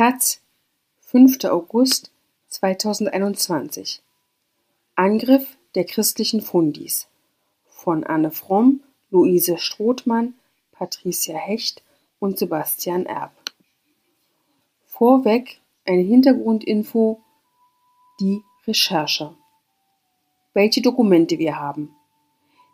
Taz, 0.00 0.40
5. 1.02 1.44
August 1.44 2.10
2021 2.48 4.00
Angriff 4.94 5.58
der 5.74 5.84
christlichen 5.84 6.40
Fundis 6.40 7.06
von 7.66 8.04
Anne 8.04 8.30
Fromm, 8.30 8.80
Luise 9.10 9.58
Strothmann, 9.58 10.32
Patricia 10.72 11.36
Hecht 11.36 11.82
und 12.18 12.38
Sebastian 12.38 13.04
Erb. 13.04 13.32
Vorweg 14.86 15.60
eine 15.84 16.00
Hintergrundinfo, 16.00 17.20
die 18.20 18.40
Recherche. 18.66 19.34
Welche 20.54 20.80
Dokumente 20.80 21.38
wir 21.38 21.60
haben. 21.60 21.94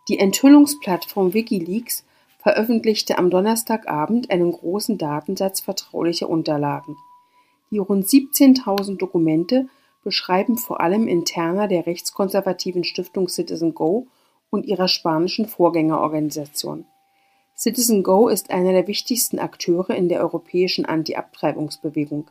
Die 0.09 0.20
Enthüllungsplattform 0.20 1.34
Wikileaks 1.34 2.05
veröffentlichte 2.38 3.19
am 3.19 3.30
Donnerstagabend 3.30 4.30
einen 4.30 4.52
großen 4.52 4.97
Datensatz 4.97 5.59
vertraulicher 5.59 6.29
Unterlagen. 6.29 6.97
Die 7.70 7.79
rund 7.79 8.06
17.000 8.06 8.97
Dokumente 8.97 9.69
beschreiben 10.05 10.56
vor 10.56 10.80
allem 10.80 11.09
Interna 11.09 11.66
der 11.66 11.87
rechtskonservativen 11.87 12.84
Stiftung 12.84 13.29
Citizen 13.29 13.75
Go 13.75 14.06
und 14.51 14.66
ihrer 14.66 14.89
spanischen 14.89 15.48
Vorgängerorganisation. 15.48 16.84
Citizen 17.56 18.02
Go 18.02 18.29
ist 18.29 18.51
einer 18.51 18.73
der 18.73 18.87
wichtigsten 18.87 19.39
Akteure 19.39 19.91
in 19.91 20.09
der 20.09 20.20
europäischen 20.20 20.84
Anti-Abtreibungsbewegung. 20.84 22.30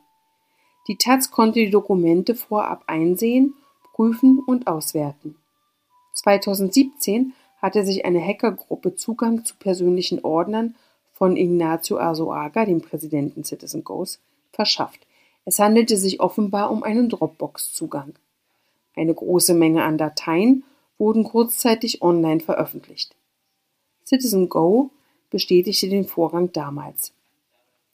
Die 0.87 0.97
Taz 0.97 1.31
konnte 1.31 1.59
die 1.59 1.71
Dokumente 1.71 2.35
vorab 2.35 2.83
einsehen, 2.87 3.55
prüfen 3.93 4.39
und 4.45 4.67
auswerten. 4.67 5.35
2017 6.13 7.33
hatte 7.61 7.83
sich 7.83 8.05
eine 8.05 8.21
Hackergruppe 8.21 8.95
Zugang 8.95 9.43
zu 9.43 9.55
persönlichen 9.55 10.23
Ordnern 10.23 10.75
von 11.11 11.35
Ignacio 11.35 11.97
Arzuaga, 11.97 12.65
dem 12.65 12.81
Präsidenten 12.81 13.43
Citizen 13.43 13.83
Goes, 13.83 14.19
verschafft. 14.51 15.04
Es 15.45 15.59
handelte 15.59 15.97
sich 15.97 16.19
offenbar 16.19 16.71
um 16.71 16.83
einen 16.83 17.07
Dropbox-Zugang. 17.09 18.13
Eine 18.95 19.13
große 19.13 19.53
Menge 19.53 19.83
an 19.83 19.97
Dateien 19.97 20.63
wurden 20.97 21.23
kurzzeitig 21.23 22.01
online 22.01 22.39
veröffentlicht. 22.39 23.15
Citizen 24.03 24.49
Go 24.49 24.89
bestätigte 25.29 25.89
den 25.89 26.05
Vorgang 26.05 26.51
damals. 26.51 27.13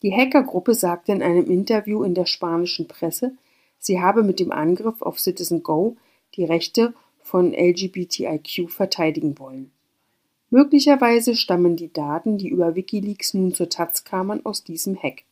Die 0.02 0.12
Hackergruppe 0.12 0.74
sagte 0.74 1.12
in 1.12 1.22
einem 1.22 1.50
Interview 1.50 2.02
in 2.02 2.14
der 2.14 2.26
spanischen 2.26 2.88
Presse, 2.88 3.32
sie 3.78 4.00
habe 4.00 4.22
mit 4.22 4.40
dem 4.40 4.50
Angriff 4.50 5.02
auf 5.02 5.20
Citizen 5.20 5.62
Go 5.62 5.96
die 6.34 6.44
Rechte 6.44 6.94
von 7.20 7.52
LGBTIQ 7.52 8.70
verteidigen 8.70 9.38
wollen. 9.38 9.70
Möglicherweise 10.50 11.34
stammen 11.34 11.76
die 11.76 11.92
Daten, 11.92 12.36
die 12.36 12.48
über 12.48 12.74
Wikileaks 12.74 13.34
nun 13.34 13.54
zur 13.54 13.68
Taz 13.68 14.04
kamen, 14.04 14.44
aus 14.44 14.64
diesem 14.64 15.00
Hack. 15.00 15.22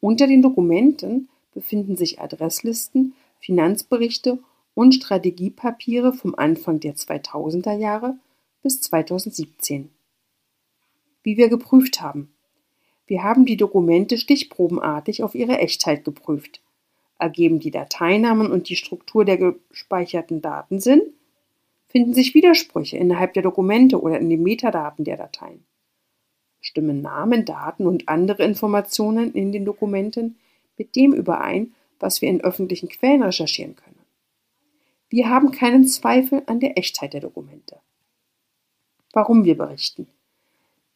Unter 0.00 0.26
den 0.28 0.42
Dokumenten 0.42 1.28
befinden 1.52 1.96
sich 1.96 2.20
Adresslisten, 2.20 3.14
Finanzberichte 3.40 4.38
und 4.74 4.94
Strategiepapiere 4.94 6.12
vom 6.12 6.36
Anfang 6.36 6.78
der 6.78 6.94
2000er 6.94 7.76
Jahre 7.76 8.16
bis 8.62 8.80
2017. 8.80 9.90
Wie 11.24 11.36
wir 11.36 11.48
geprüft 11.48 12.00
haben. 12.00 12.32
Wir 13.06 13.24
haben 13.24 13.44
die 13.44 13.56
Dokumente 13.56 14.18
stichprobenartig 14.18 15.22
auf 15.24 15.34
ihre 15.34 15.58
Echtheit 15.58 16.04
geprüft. 16.04 16.62
Ergeben 17.18 17.58
die 17.58 17.72
Dateinamen 17.72 18.52
und 18.52 18.68
die 18.68 18.76
Struktur 18.76 19.24
der 19.24 19.38
gespeicherten 19.38 20.40
Daten 20.40 20.78
Sinn? 20.78 21.02
Finden 21.88 22.14
sich 22.14 22.34
Widersprüche 22.34 22.98
innerhalb 22.98 23.32
der 23.32 23.42
Dokumente 23.42 24.00
oder 24.00 24.20
in 24.20 24.30
den 24.30 24.42
Metadaten 24.42 25.04
der 25.04 25.16
Dateien? 25.16 25.64
Stimmen 26.60 27.00
Namen, 27.00 27.44
Daten 27.44 27.86
und 27.86 28.08
andere 28.08 28.44
Informationen 28.44 29.32
in 29.32 29.52
den 29.52 29.64
Dokumenten 29.64 30.36
mit 30.76 30.96
dem 30.96 31.12
überein, 31.12 31.74
was 31.98 32.22
wir 32.22 32.28
in 32.28 32.40
öffentlichen 32.40 32.88
Quellen 32.88 33.22
recherchieren 33.22 33.76
können? 33.76 33.98
Wir 35.08 35.30
haben 35.30 35.52
keinen 35.52 35.86
Zweifel 35.86 36.42
an 36.46 36.60
der 36.60 36.76
Echtheit 36.76 37.14
der 37.14 37.20
Dokumente. 37.20 37.80
Warum 39.12 39.44
wir 39.44 39.56
berichten? 39.56 40.06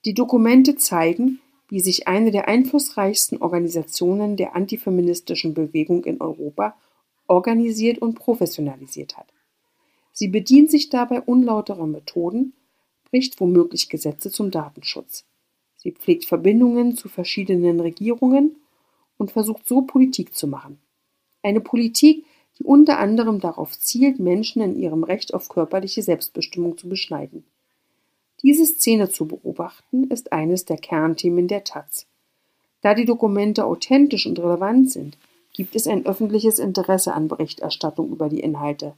Die 0.05 0.15
Dokumente 0.15 0.77
zeigen, 0.77 1.41
wie 1.69 1.81
sich 1.81 2.07
eine 2.07 2.31
der 2.31 2.49
einflussreichsten 2.49 3.39
Organisationen 3.39 4.37
der 4.37 4.55
antifeministischen 4.55 5.55
Bewegung 5.55 6.05
in 6.05 6.21
Europa 6.21 6.77
organisiert 7.27 7.99
und 7.99 8.15
professionalisiert 8.15 9.17
hat. 9.17 9.33
Sie 10.13 10.29
bedient 10.29 10.71
sich 10.71 10.91
dabei 10.91 11.23
unlauterer 11.23 11.87
Methoden, 11.87 12.53
bricht 13.11 13.41
womöglich 13.41 13.89
Gesetze 13.89 14.31
zum 14.31 14.51
Datenschutz. 14.51 15.25
Sie 15.83 15.91
pflegt 15.91 16.27
Verbindungen 16.27 16.97
zu 16.97 17.09
verschiedenen 17.09 17.81
Regierungen 17.81 18.55
und 19.19 19.33
versucht 19.33 19.67
so 19.67 19.83
Politik 19.83 20.33
zu 20.33 20.47
machen. 20.47 20.79
Eine 21.43 21.61
Politik, 21.61 22.25
die 22.57 22.63
unter 22.63 23.01
anderem 23.01 23.41
darauf 23.41 23.77
zielt, 23.77 24.21
Menschen 24.21 24.63
in 24.63 24.79
ihrem 24.79 25.03
Recht 25.03 25.35
auf 25.35 25.49
körperliche 25.49 26.01
Selbstbestimmung 26.01 26.79
zu 26.79 26.89
beschneiden. 26.89 27.45
Diese 28.45 28.65
Szene 28.65 29.09
zu 29.09 29.27
beobachten, 29.27 30.05
ist 30.05 30.33
eines 30.33 30.65
der 30.65 30.77
Kernthemen 30.77 31.49
der 31.49 31.65
Taz. 31.65 32.07
Da 32.81 32.95
die 32.95 33.05
Dokumente 33.05 33.65
authentisch 33.65 34.27
und 34.27 34.39
relevant 34.39 34.89
sind, 34.89 35.19
gibt 35.53 35.75
es 35.75 35.89
ein 35.89 36.07
öffentliches 36.07 36.61
Interesse 36.61 37.13
an 37.13 37.27
Berichterstattung 37.27 38.11
über 38.11 38.29
die 38.29 38.41
Inhalte. 38.41 38.95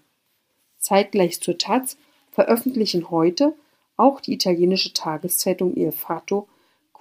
Zeitgleich 0.79 1.41
zur 1.41 1.57
Taz 1.57 1.97
veröffentlichen 2.31 3.11
heute 3.11 3.55
auch 3.97 4.21
die 4.21 4.35
italienische 4.35 4.93
Tageszeitung 4.93 5.75
Il 5.77 5.91
Fatto 5.91 6.47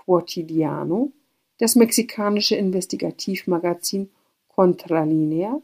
Quotidiano, 0.06 1.12
das 1.60 1.76
mexikanische 1.76 2.56
Investigativmagazin 2.56 4.10
Contralinea 4.48 5.62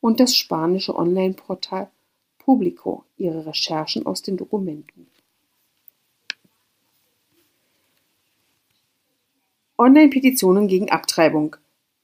und 0.00 0.20
das 0.20 0.36
spanische 0.36 0.96
Online-Portal 0.96 1.90
Publico 2.38 3.04
ihre 3.16 3.46
Recherchen 3.46 4.06
aus 4.06 4.22
den 4.22 4.36
Dokumenten. 4.36 5.06
Online-Petitionen 9.76 10.66
gegen 10.66 10.90
Abtreibung. 10.90 11.56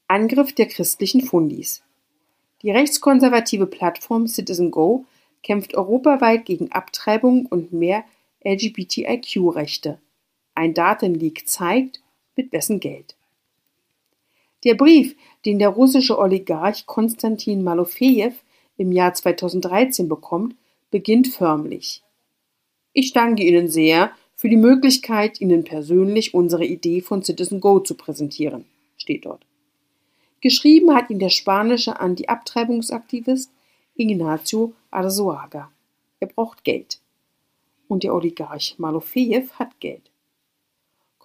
Angriff 0.07 0.53
der 0.53 0.67
christlichen 0.67 1.21
Fundis. 1.21 1.83
Die 2.61 2.71
rechtskonservative 2.71 3.67
Plattform 3.67 4.27
Citizen 4.27 4.71
Go 4.71 5.05
kämpft 5.43 5.75
europaweit 5.75 6.45
gegen 6.45 6.71
Abtreibung 6.71 7.45
und 7.47 7.73
mehr 7.73 8.03
LGBTIQ-Rechte. 8.43 9.99
Ein 10.55 10.73
Datenleak 10.73 11.47
zeigt, 11.47 12.01
mit 12.35 12.51
wessen 12.51 12.79
Geld. 12.79 13.15
Der 14.63 14.73
Brief, 14.73 15.15
den 15.45 15.59
der 15.59 15.69
russische 15.69 16.17
Oligarch 16.17 16.85
Konstantin 16.85 17.63
Malofejew 17.63 18.33
im 18.77 18.91
Jahr 18.91 19.13
2013 19.13 20.09
bekommt, 20.09 20.55
beginnt 20.89 21.27
förmlich. 21.27 22.01
Ich 22.93 23.13
danke 23.13 23.43
Ihnen 23.43 23.67
sehr 23.67 24.11
für 24.35 24.49
die 24.49 24.57
Möglichkeit, 24.57 25.39
Ihnen 25.39 25.63
persönlich 25.63 26.33
unsere 26.33 26.65
Idee 26.65 27.01
von 27.01 27.21
Citizen 27.21 27.59
Go 27.59 27.79
zu 27.79 27.95
präsentieren, 27.95 28.65
steht 28.97 29.25
dort. 29.25 29.45
Geschrieben 30.41 30.93
hat 30.93 31.09
ihn 31.09 31.19
der 31.19 31.29
spanische 31.29 31.99
Anti-Abtreibungsaktivist 31.99 33.51
Ignacio 33.95 34.73
Arzuaga. 34.91 35.71
Er 36.19 36.27
braucht 36.27 36.63
Geld. 36.63 36.99
Und 37.87 38.03
der 38.03 38.13
Oligarch 38.13 38.75
Malofejew 38.77 39.49
hat 39.59 39.79
Geld. 39.79 40.11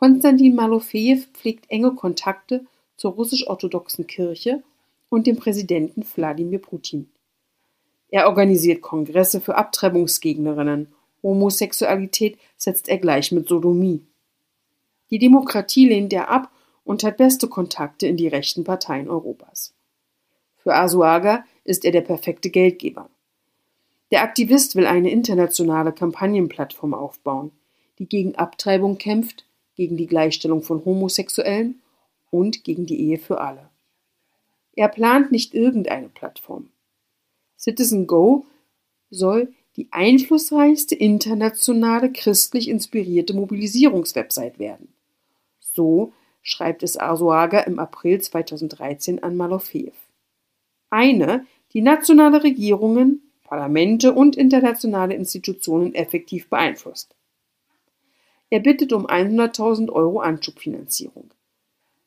Konstantin 0.00 0.54
Malofejew 0.54 1.26
pflegt 1.34 1.70
enge 1.70 1.94
Kontakte 1.94 2.64
zur 2.96 3.12
russisch-orthodoxen 3.12 4.06
Kirche 4.06 4.62
und 5.10 5.26
dem 5.26 5.36
Präsidenten 5.36 6.06
Wladimir 6.14 6.58
Putin. 6.58 7.10
Er 8.08 8.26
organisiert 8.26 8.80
Kongresse 8.80 9.42
für 9.42 9.56
Abtreibungsgegnerinnen 9.56 10.88
Homosexualität 11.22 12.38
setzt 12.56 12.88
er 12.88 12.96
gleich 12.96 13.30
mit 13.30 13.46
Sodomie. 13.46 14.00
Die 15.10 15.18
Demokratie 15.18 15.86
lehnt 15.86 16.14
er 16.14 16.30
ab 16.30 16.50
und 16.82 17.04
hat 17.04 17.18
beste 17.18 17.46
Kontakte 17.46 18.06
in 18.06 18.16
die 18.16 18.28
rechten 18.28 18.64
Parteien 18.64 19.06
Europas. 19.06 19.74
Für 20.56 20.76
Asuaga 20.76 21.44
ist 21.64 21.84
er 21.84 21.92
der 21.92 22.00
perfekte 22.00 22.48
Geldgeber. 22.48 23.10
Der 24.12 24.22
Aktivist 24.22 24.76
will 24.76 24.86
eine 24.86 25.10
internationale 25.10 25.92
Kampagnenplattform 25.92 26.94
aufbauen, 26.94 27.52
die 27.98 28.08
gegen 28.08 28.34
Abtreibung 28.36 28.96
kämpft, 28.96 29.44
gegen 29.80 29.96
die 29.96 30.06
Gleichstellung 30.06 30.62
von 30.62 30.84
Homosexuellen 30.84 31.80
und 32.30 32.64
gegen 32.64 32.84
die 32.84 33.00
Ehe 33.00 33.16
für 33.16 33.40
alle. 33.40 33.70
Er 34.76 34.88
plant 34.88 35.32
nicht 35.32 35.54
irgendeine 35.54 36.10
Plattform. 36.10 36.68
Citizen 37.58 38.06
Go 38.06 38.44
soll 39.08 39.54
die 39.76 39.88
einflussreichste 39.90 40.94
internationale 40.94 42.12
christlich 42.12 42.68
inspirierte 42.68 43.32
Mobilisierungswebsite 43.32 44.58
werden. 44.58 44.92
So 45.60 46.12
schreibt 46.42 46.82
es 46.82 46.98
Arzuaga 46.98 47.60
im 47.60 47.78
April 47.78 48.20
2013 48.20 49.22
an 49.22 49.34
Malofeev. 49.34 49.96
Eine, 50.90 51.46
die 51.72 51.80
nationale 51.80 52.44
Regierungen, 52.44 53.22
Parlamente 53.44 54.12
und 54.12 54.36
internationale 54.36 55.14
Institutionen 55.14 55.94
effektiv 55.94 56.50
beeinflusst. 56.50 57.14
Er 58.50 58.60
bittet 58.60 58.92
um 58.92 59.06
100.000 59.06 59.90
Euro 59.90 60.20
Anschubfinanzierung. 60.20 61.30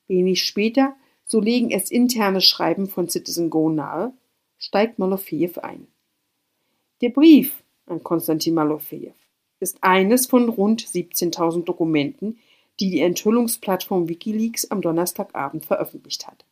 Wenig 0.07 0.43
später 0.43 0.95
so 1.25 1.39
legen 1.39 1.71
es 1.71 1.89
interne 1.89 2.41
Schreiben 2.41 2.87
von 2.87 3.09
Citizen 3.09 3.49
Go 3.49 3.69
nahe, 3.69 4.13
steigt 4.57 4.99
Malofejew 4.99 5.59
ein. 5.61 5.87
Der 7.01 7.09
Brief 7.09 7.63
an 7.85 8.03
Konstantin 8.03 8.53
Malofejew 8.53 9.13
ist 9.59 9.77
eines 9.81 10.25
von 10.25 10.49
rund 10.49 10.85
17.000 10.85 11.63
Dokumenten, 11.63 12.39
die 12.79 12.89
die 12.89 12.99
Enthüllungsplattform 12.99 14.09
Wikileaks 14.09 14.69
am 14.69 14.81
Donnerstagabend 14.81 15.65
veröffentlicht 15.65 16.27
hat. 16.27 16.45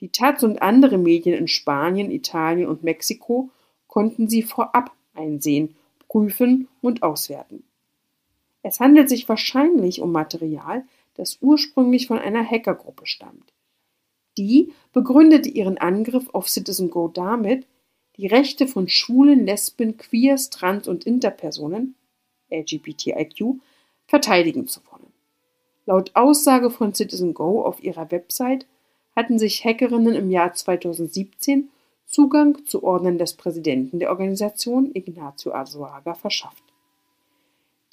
Die 0.00 0.08
Taz 0.08 0.42
und 0.42 0.60
andere 0.60 0.98
Medien 0.98 1.38
in 1.38 1.46
Spanien, 1.46 2.10
Italien 2.10 2.68
und 2.68 2.82
Mexiko 2.82 3.50
konnten 3.86 4.28
sie 4.28 4.42
vorab 4.42 4.90
einsehen, 5.14 5.76
prüfen 6.08 6.68
und 6.80 7.02
auswerten. 7.02 7.62
Es 8.62 8.80
handelt 8.80 9.08
sich 9.08 9.28
wahrscheinlich 9.28 10.00
um 10.00 10.12
Material, 10.12 10.84
das 11.14 11.38
ursprünglich 11.40 12.06
von 12.06 12.18
einer 12.18 12.44
Hackergruppe 12.48 13.06
stammt. 13.06 13.52
Die 14.38 14.72
begründete 14.92 15.48
ihren 15.48 15.78
Angriff 15.78 16.30
auf 16.32 16.48
Citizen 16.48 16.90
Go 16.90 17.08
damit, 17.08 17.66
die 18.16 18.26
Rechte 18.26 18.66
von 18.66 18.88
Schwulen, 18.88 19.44
Lesben, 19.44 19.96
Queers, 19.96 20.50
Trans- 20.50 20.88
und 20.88 21.04
Interpersonen 21.04 21.96
LGBTIQ 22.50 23.60
verteidigen 24.06 24.66
zu 24.66 24.80
wollen. 24.90 25.12
Laut 25.86 26.14
Aussage 26.14 26.70
von 26.70 26.94
Citizen 26.94 27.34
Go 27.34 27.62
auf 27.62 27.82
ihrer 27.82 28.10
Website 28.10 28.66
hatten 29.16 29.38
sich 29.38 29.64
Hackerinnen 29.64 30.14
im 30.14 30.30
Jahr 30.30 30.54
2017 30.54 31.70
Zugang 32.06 32.64
zu 32.66 32.84
Ordnern 32.84 33.18
des 33.18 33.34
Präsidenten 33.34 33.98
der 33.98 34.10
Organisation, 34.10 34.90
Ignacio 34.94 35.52
Azuaga, 35.52 36.14
verschafft. 36.14 36.62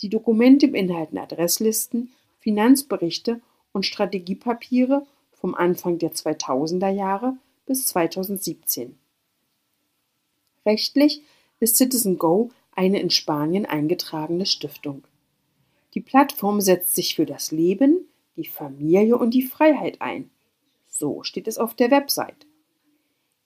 Die 0.01 0.09
Dokumente 0.09 0.67
beinhalten 0.69 1.17
Adresslisten, 1.17 2.11
Finanzberichte 2.39 3.41
und 3.73 3.85
Strategiepapiere 3.85 5.05
vom 5.33 5.55
Anfang 5.55 5.97
der 5.97 6.13
2000er 6.13 6.89
Jahre 6.89 7.37
bis 7.65 7.85
2017. 7.87 8.97
Rechtlich 10.65 11.21
ist 11.59 11.77
Citizen 11.77 12.17
Go 12.17 12.51
eine 12.71 12.99
in 12.99 13.09
Spanien 13.09 13.65
eingetragene 13.65 14.45
Stiftung. 14.45 15.03
Die 15.93 16.01
Plattform 16.01 16.61
setzt 16.61 16.95
sich 16.95 17.15
für 17.15 17.25
das 17.25 17.51
Leben, 17.51 18.07
die 18.37 18.45
Familie 18.45 19.17
und 19.17 19.33
die 19.33 19.41
Freiheit 19.41 20.01
ein. 20.01 20.29
So 20.87 21.23
steht 21.23 21.47
es 21.47 21.57
auf 21.57 21.73
der 21.73 21.91
Website. 21.91 22.45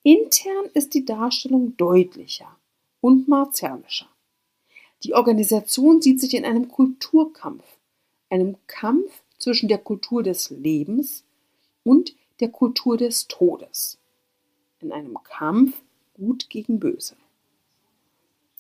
Intern 0.04 0.66
ist 0.74 0.94
die 0.94 1.06
Darstellung 1.06 1.78
deutlicher 1.78 2.58
und 3.02 3.28
martialischer. 3.28 4.13
Die 5.04 5.14
Organisation 5.14 6.02
sieht 6.02 6.22
sich 6.22 6.34
in 6.34 6.46
einem 6.46 6.70
Kulturkampf, 6.70 7.66
einem 8.30 8.56
Kampf 8.68 9.24
zwischen 9.38 9.68
der 9.68 9.78
Kultur 9.78 10.24
des 10.24 10.50
Lebens 10.50 11.26
und 11.84 12.16
der 12.40 12.50
Kultur 12.50 12.96
des 12.96 13.28
Todes, 13.28 14.00
in 14.80 14.92
einem 14.92 15.18
Kampf 15.24 15.82
Gut 16.14 16.50
gegen 16.50 16.80
Böse. 16.80 17.16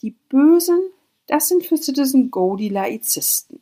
Die 0.01 0.16
Bösen, 0.28 0.81
das 1.28 1.48
sind 1.48 1.66
für 1.66 1.78
Citizen 1.78 2.31
Go 2.31 2.56
die 2.56 2.69
Laizisten. 2.69 3.60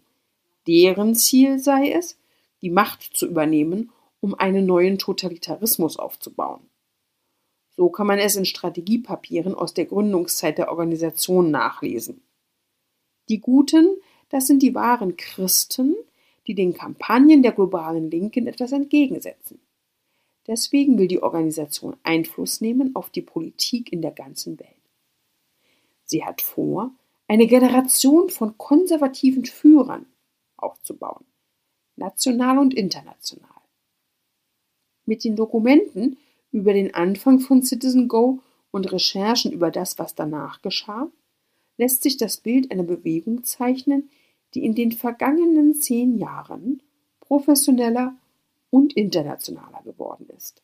Deren 0.66 1.14
Ziel 1.14 1.60
sei 1.60 1.92
es, 1.92 2.18
die 2.62 2.70
Macht 2.70 3.02
zu 3.02 3.28
übernehmen, 3.28 3.92
um 4.22 4.34
einen 4.34 4.66
neuen 4.66 4.98
Totalitarismus 4.98 5.98
aufzubauen. 5.98 6.62
So 7.76 7.90
kann 7.90 8.08
man 8.08 8.20
es 8.20 8.36
in 8.36 8.46
Strategiepapieren 8.46 9.54
aus 9.56 9.74
der 9.74 9.86
Gründungszeit 9.86 10.58
der 10.58 10.70
Organisation 10.70 11.52
nachlesen. 11.52 12.22
Die 13.30 13.40
Guten, 13.40 13.98
das 14.30 14.48
sind 14.48 14.62
die 14.62 14.76
wahren 14.76 15.18
Christen, 15.18 15.96
die 16.48 16.56
den 16.56 16.74
Kampagnen 16.74 17.44
der 17.44 17.52
globalen 17.52 18.10
Linken 18.10 18.48
etwas 18.48 18.72
entgegensetzen. 18.72 19.60
Deswegen 20.48 20.98
will 20.98 21.08
die 21.08 21.22
Organisation 21.22 21.96
Einfluss 22.04 22.62
nehmen 22.62 22.96
auf 22.96 23.10
die 23.10 23.22
Politik 23.22 23.94
in 23.94 24.02
der 24.02 24.12
ganzen 24.12 24.60
Welt. 24.60 24.70
Sie 26.04 26.26
hat 26.26 26.42
vor, 26.42 26.92
eine 27.28 27.48
Generation 27.48 28.30
von 28.30 28.58
konservativen 28.58 29.46
Führern 29.46 30.08
aufzubauen, 30.58 31.26
national 31.96 32.58
und 32.58 32.74
international. 32.74 33.50
Mit 35.06 35.24
den 35.24 35.36
Dokumenten 35.36 36.18
über 36.52 36.74
den 36.74 36.94
Anfang 36.94 37.40
von 37.40 37.64
Citizen 37.64 38.08
Go 38.08 38.40
und 38.72 38.92
Recherchen 38.92 39.52
über 39.52 39.72
das, 39.72 40.00
was 40.00 40.16
danach 40.16 40.62
geschah, 40.62 41.10
lässt 41.82 42.04
sich 42.04 42.18
das 42.18 42.38
Bild 42.38 42.72
einer 42.72 42.84
Bewegung 42.84 43.44
zeichnen, 43.44 44.12
die 44.54 44.64
in 44.64 44.76
den 44.76 44.92
vergangenen 44.92 45.74
zehn 45.74 46.16
Jahren 46.20 46.84
professioneller 47.22 48.16
und 48.70 48.94
internationaler 48.94 49.82
geworden 49.84 50.28
ist. 50.38 50.62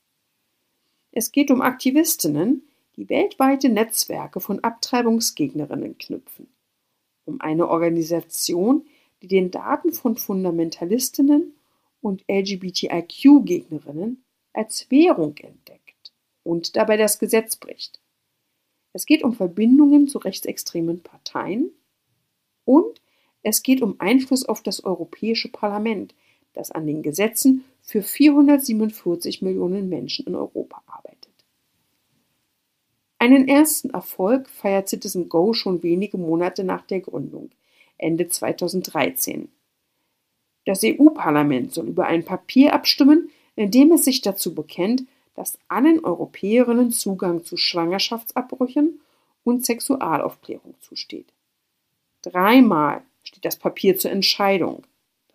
Es 1.12 1.32
geht 1.32 1.50
um 1.50 1.62
Aktivistinnen, 1.62 2.68
die 2.98 3.10
weltweite 3.10 3.68
Netzwerke 3.70 4.40
von 4.40 4.64
Abtreibungsgegnerinnen 4.64 5.98
knüpfen, 5.98 6.50
um 7.26 7.42
eine 7.42 7.68
Organisation, 7.68 8.86
die 9.24 9.28
den 9.28 9.50
Daten 9.50 9.94
von 9.94 10.18
Fundamentalistinnen 10.18 11.56
und 12.00 12.24
LGBTIQ-Gegnerinnen 12.30 14.24
als 14.54 14.92
Währung 14.92 15.36
entdeckt 15.38 16.14
und 16.44 16.76
dabei 16.76 16.96
das 16.96 17.18
Gesetz 17.18 17.56
bricht. 17.56 18.00
Es 18.98 19.06
geht 19.06 19.22
um 19.22 19.34
Verbindungen 19.34 20.08
zu 20.08 20.18
rechtsextremen 20.18 21.02
Parteien 21.04 21.70
und 22.66 23.00
es 23.44 23.62
geht 23.62 23.84
um 23.84 24.00
Einfluss 24.00 24.44
auf 24.44 24.64
das 24.64 24.84
Europäische 24.84 25.50
Parlament, 25.50 26.16
das 26.54 26.72
an 26.72 26.88
den 26.88 27.04
Gesetzen 27.04 27.64
für 27.84 28.02
447 28.02 29.44
Millionen 29.44 29.88
Menschen 29.88 30.26
in 30.26 30.34
Europa 30.34 30.82
arbeitet. 30.88 31.30
Einen 33.20 33.48
ersten 33.48 33.92
Erfolg 33.92 34.50
feiert 34.50 34.90
Citizen 34.90 35.30
Go 35.30 35.54
schon 35.54 35.84
wenige 35.84 36.18
Monate 36.18 36.64
nach 36.64 36.82
der 36.82 37.02
Gründung, 37.02 37.52
Ende 38.00 38.30
2013. 38.30 39.48
Das 40.66 40.82
EU-Parlament 40.84 41.72
soll 41.72 41.88
über 41.90 42.08
ein 42.08 42.26
Papier 42.26 42.74
abstimmen, 42.74 43.30
in 43.56 43.70
dem 43.70 43.92
es 43.92 44.06
sich 44.06 44.22
dazu 44.22 44.56
bekennt, 44.56 45.04
dass 45.38 45.60
allen 45.68 46.04
Europäerinnen 46.04 46.90
Zugang 46.90 47.44
zu 47.44 47.58
Schwangerschaftsabbrüchen 47.58 49.00
und 49.44 49.64
Sexualaufklärung 49.64 50.74
zusteht. 50.82 51.32
Dreimal 52.24 53.04
steht 53.22 53.46
das 53.46 53.56
Papier 53.56 53.98
zur 53.98 54.10
Entscheidung. 54.10 54.84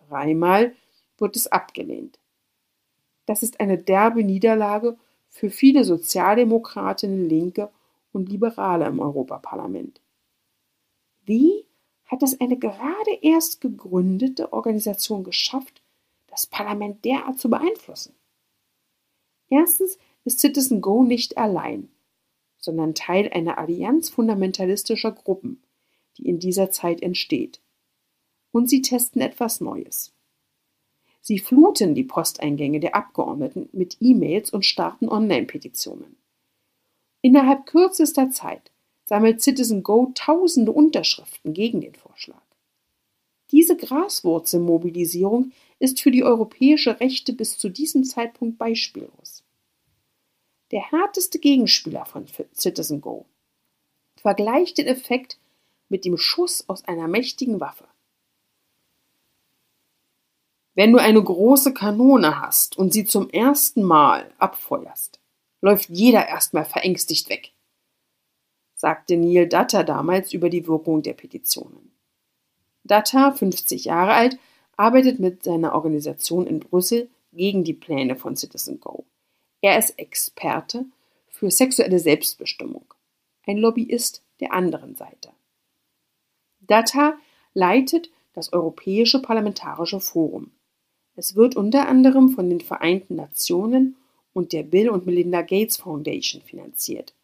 Dreimal 0.09 0.75
wird 1.19 1.37
es 1.37 1.47
abgelehnt. 1.47 2.19
Das 3.27 3.45
ist 3.45 3.61
eine 3.61 3.79
derbe 3.79 4.25
Niederlage 4.25 4.99
für 5.29 5.51
viele 5.51 5.85
Sozialdemokratinnen, 5.85 7.29
Linke 7.29 7.71
und 8.13 8.29
Liberale 8.29 8.87
im 8.87 8.99
Europaparlament. 8.99 10.01
Wie 11.25 11.65
hat 12.07 12.25
es 12.25 12.41
eine 12.41 12.59
gerade 12.59 13.15
erst 13.21 13.61
gegründete 13.61 14.53
Organisation 14.53 15.23
geschafft, 15.23 15.81
das 16.27 16.47
Parlament 16.47 17.05
derart 17.05 17.39
zu 17.39 17.49
beeinflussen? 17.49 18.17
Erstens 19.53 19.99
ist 20.25 20.41
Citizen 20.41 20.81
Go 20.81 21.03
nicht 21.03 21.37
allein, 21.37 21.91
sondern 22.57 22.95
Teil 22.95 23.29
einer 23.35 23.59
Allianz 23.59 24.09
fundamentalistischer 24.09 25.13
Gruppen, 25.13 25.63
die 26.17 26.27
in 26.27 26.39
dieser 26.39 26.71
Zeit 26.71 27.03
entsteht. 27.03 27.61
Und 28.51 28.71
sie 28.71 28.81
testen 28.81 29.21
etwas 29.21 29.61
Neues. 29.61 30.15
Sie 31.21 31.39
fluten 31.39 31.95
die 31.95 32.03
Posteingänge 32.03 32.81
der 32.81 32.95
Abgeordneten 32.95 33.69
mit 33.73 33.99
E-Mails 34.01 34.49
und 34.49 34.65
starten 34.65 35.11
Online-Petitionen. 35.11 36.17
Innerhalb 37.21 37.67
kürzester 37.67 38.31
Zeit 38.31 38.73
sammelt 39.05 39.43
Citizen 39.43 39.83
Go 39.83 40.13
tausende 40.15 40.73
Unterschriften 40.73 41.53
gegen 41.53 41.83
den 41.83 41.95
Vorschlag. 41.95 42.43
Diese 43.51 43.77
Graswurzelmobilisierung 43.77 45.53
ist 45.79 46.01
für 46.01 46.11
die 46.11 46.25
europäische 46.25 47.01
Rechte 47.01 47.35
bis 47.35 47.59
zu 47.59 47.69
diesem 47.69 48.05
Zeitpunkt 48.05 48.57
beispiellos. 48.57 49.22
Der 50.73 50.91
härteste 50.91 51.39
Gegenspieler 51.39 52.07
von 52.07 52.27
Citizen 52.55 53.03
Go 53.03 53.27
vergleicht 54.17 54.79
den 54.79 54.87
Effekt 54.87 55.39
mit 55.91 56.07
dem 56.07 56.17
Schuss 56.17 56.67
aus 56.69 56.85
einer 56.85 57.09
mächtigen 57.09 57.61
Waffe. 57.61 57.87
Wenn 60.75 60.93
du 60.93 60.99
eine 60.99 61.23
große 61.23 61.75
Kanone 61.75 62.41
hast 62.41 62.79
und 62.79 62.95
sie 62.95 63.05
zum 63.05 63.29
ersten 63.29 63.83
Mal 63.83 64.33
abfeuerst, 64.39 65.21
läuft 65.61 65.91
jeder 65.91 66.27
erstmal 66.27 66.65
verängstigt 66.65 67.29
weg, 67.29 67.53
sagte 68.75 69.19
Neil 69.19 69.47
Datta 69.47 69.83
damals 69.83 70.33
über 70.33 70.49
die 70.49 70.67
Wirkung 70.67 71.03
der 71.03 71.13
Petitionen. 71.13 71.93
Datta, 72.85 73.33
50 73.33 73.85
Jahre 73.85 74.15
alt, 74.15 74.39
arbeitet 74.79 75.21
mit 75.21 75.45
seiner 75.45 75.75
Organisation 75.75 76.47
in 76.47 76.61
Brüssel 76.61 77.11
gegen 77.35 77.63
die 77.63 77.75
Pläne 77.75 78.17
von 78.17 78.37
Citizen 78.37 78.81
Go. 78.81 79.05
Er 79.63 79.79
ist 79.79 79.97
Experte 79.99 80.87
für 81.29 81.51
sexuelle 81.51 82.01
Selbstbestimmung, 82.01 82.85
ein 83.47 83.59
Lobbyist 83.59 84.23
der 84.41 84.53
anderen 84.53 84.97
Seite. 84.97 85.31
Datta 86.61 87.15
leitet 87.55 88.11
das 88.35 88.53
Europäische 88.53 89.23
Parlamentarische 89.23 90.01
Forum. 90.01 90.51
Es 91.15 91.37
wird 91.37 91.55
unter 91.55 91.87
anderem 91.87 92.31
von 92.31 92.51
den 92.51 92.61
Vereinten 92.61 93.15
Nationen 93.15 93.97
und 94.33 94.53
der 94.53 94.65
Bill 94.65 94.91
und 94.91 95.07
Melinda 95.07 95.43
Gates 95.43 95.77
Foundation 95.77 96.43
finanziert. 96.43 97.15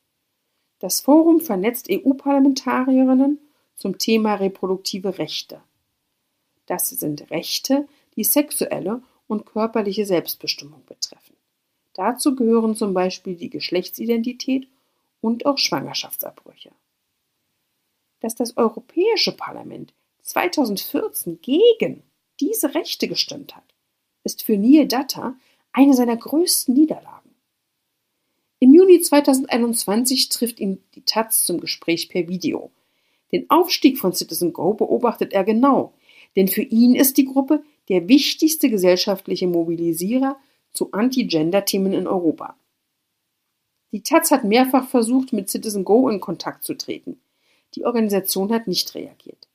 Das 0.78 1.00
Forum 1.00 1.40
vernetzt 1.40 1.88
EU-Parlamentarierinnen 1.90 3.40
zum 3.74 3.98
Thema 3.98 4.34
reproduktive 4.34 5.18
Rechte. 5.18 5.60
Das 6.66 6.88
sind 6.88 7.32
Rechte, 7.32 7.88
die 8.14 8.24
sexuelle 8.24 9.02
und 9.26 9.44
körperliche 9.44 10.06
Selbstbestimmung 10.06 10.84
betreffen. 10.86 11.27
Dazu 11.98 12.36
gehören 12.36 12.76
zum 12.76 12.94
Beispiel 12.94 13.34
die 13.34 13.50
Geschlechtsidentität 13.50 14.68
und 15.20 15.46
auch 15.46 15.58
Schwangerschaftsabbrüche. 15.58 16.70
Dass 18.20 18.36
das 18.36 18.56
Europäische 18.56 19.32
Parlament 19.32 19.92
2014 20.22 21.40
gegen 21.42 22.04
diese 22.38 22.76
Rechte 22.76 23.08
gestimmt 23.08 23.56
hat, 23.56 23.64
ist 24.22 24.44
für 24.44 24.56
Neil 24.56 24.86
Data 24.86 25.34
eine 25.72 25.92
seiner 25.92 26.16
größten 26.16 26.72
Niederlagen. 26.72 27.34
Im 28.60 28.72
Juni 28.72 29.00
2021 29.00 30.28
trifft 30.28 30.60
ihn 30.60 30.80
die 30.94 31.02
Taz 31.02 31.42
zum 31.42 31.58
Gespräch 31.58 32.08
per 32.08 32.28
Video. 32.28 32.70
Den 33.32 33.50
Aufstieg 33.50 33.98
von 33.98 34.12
Citizen 34.12 34.52
Go 34.52 34.72
beobachtet 34.72 35.32
er 35.32 35.42
genau, 35.42 35.94
denn 36.36 36.46
für 36.46 36.62
ihn 36.62 36.94
ist 36.94 37.16
die 37.16 37.24
Gruppe 37.24 37.64
der 37.88 38.06
wichtigste 38.06 38.70
gesellschaftliche 38.70 39.48
Mobilisierer 39.48 40.38
zu 40.72 40.92
Anti-Gender-Themen 40.92 41.92
in 41.92 42.06
Europa. 42.06 42.56
Die 43.92 44.02
Taz 44.02 44.30
hat 44.30 44.44
mehrfach 44.44 44.88
versucht, 44.88 45.32
mit 45.32 45.48
Citizen 45.48 45.84
Go 45.84 46.08
in 46.08 46.20
Kontakt 46.20 46.62
zu 46.62 46.74
treten. 46.74 47.20
Die 47.74 47.84
Organisation 47.84 48.52
hat 48.52 48.66
nicht 48.66 48.94
reagiert. 48.94 49.48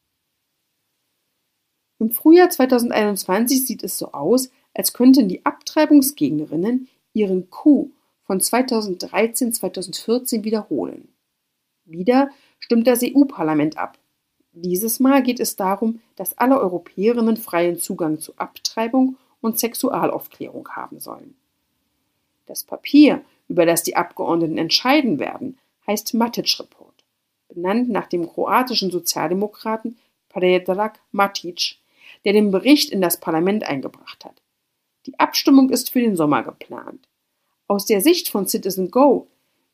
Im 1.99 2.11
Frühjahr 2.11 2.49
2021 2.49 3.65
sieht 3.65 3.83
es 3.83 3.97
so 3.97 4.11
aus, 4.11 4.49
als 4.73 4.93
könnten 4.93 5.29
die 5.29 5.45
Abtreibungsgegnerinnen 5.45 6.89
ihren 7.13 7.49
Coup 7.49 7.91
von 8.23 8.39
2013-2014 8.39 10.43
wiederholen. 10.43 11.09
Wieder 11.85 12.29
stimmt 12.59 12.87
das 12.87 13.01
EU-Parlament 13.03 13.77
ab. 13.77 13.97
Dieses 14.51 14.99
Mal 14.99 15.23
geht 15.23 15.39
es 15.39 15.55
darum, 15.55 16.01
dass 16.15 16.37
alle 16.37 16.59
Europäerinnen 16.59 17.37
freien 17.37 17.79
Zugang 17.79 18.19
zu 18.19 18.33
Abtreibung 18.37 19.17
und 19.43 19.59
Sexualaufklärung 19.59 20.69
haben 20.69 20.99
sollen. 20.99 21.35
Das 22.45 22.63
Papier, 22.63 23.23
über 23.49 23.65
das 23.65 23.83
die 23.83 23.95
Abgeordneten 23.95 24.57
entscheiden 24.57 25.19
werden, 25.19 25.59
heißt 25.85 26.13
Matic 26.13 26.59
Report, 26.59 27.03
benannt 27.49 27.89
nach 27.89 28.07
dem 28.07 28.27
kroatischen 28.27 28.89
Sozialdemokraten 28.89 29.97
Predrag 30.29 30.99
Matic, 31.11 31.77
der 32.23 32.33
den 32.33 32.51
Bericht 32.51 32.89
in 32.89 33.01
das 33.01 33.19
Parlament 33.19 33.65
eingebracht 33.65 34.23
hat. 34.23 34.41
Die 35.05 35.19
Abstimmung 35.19 35.69
ist 35.69 35.89
für 35.89 35.99
den 35.99 36.15
Sommer 36.15 36.43
geplant. 36.43 37.07
Aus 37.67 37.85
der 37.85 37.99
Sicht 37.99 38.29
von 38.29 38.47
Citizen 38.47 38.91
Go 38.91 39.27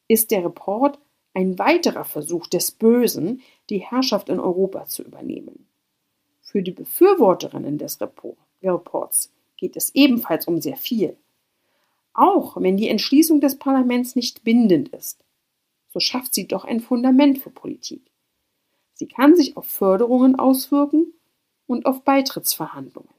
ist 0.08 0.32
der 0.32 0.44
Report 0.44 0.98
ein 1.36 1.60
weiterer 1.60 2.06
Versuch 2.06 2.48
des 2.48 2.72
Bösen, 2.72 3.42
die 3.70 3.78
Herrschaft 3.78 4.30
in 4.30 4.40
Europa 4.40 4.86
zu 4.86 5.04
übernehmen. 5.04 5.68
Für 6.42 6.64
die 6.64 6.72
Befürworterinnen 6.72 7.78
des 7.78 8.00
Reports 8.02 9.32
geht 9.60 9.76
es 9.76 9.94
ebenfalls 9.94 10.48
um 10.48 10.62
sehr 10.62 10.78
viel. 10.78 11.18
Auch 12.14 12.60
wenn 12.60 12.78
die 12.78 12.88
Entschließung 12.88 13.42
des 13.42 13.60
Parlaments 13.60 14.16
nicht 14.16 14.44
bindend 14.44 14.90
ist, 14.90 15.24
so 15.90 16.00
schafft 16.00 16.34
sie 16.34 16.48
doch 16.48 16.66
ein 16.66 16.80
Fundament 16.80 17.40
für 17.40 17.50
Politik. 17.50 18.02
Sie 18.94 19.08
kann 19.08 19.36
sich 19.36 19.58
auf 19.58 19.66
Förderungen 19.66 20.38
auswirken 20.38 21.14
und 21.68 21.86
auf 21.86 22.04
Beitrittsverhandlungen. 22.04 23.14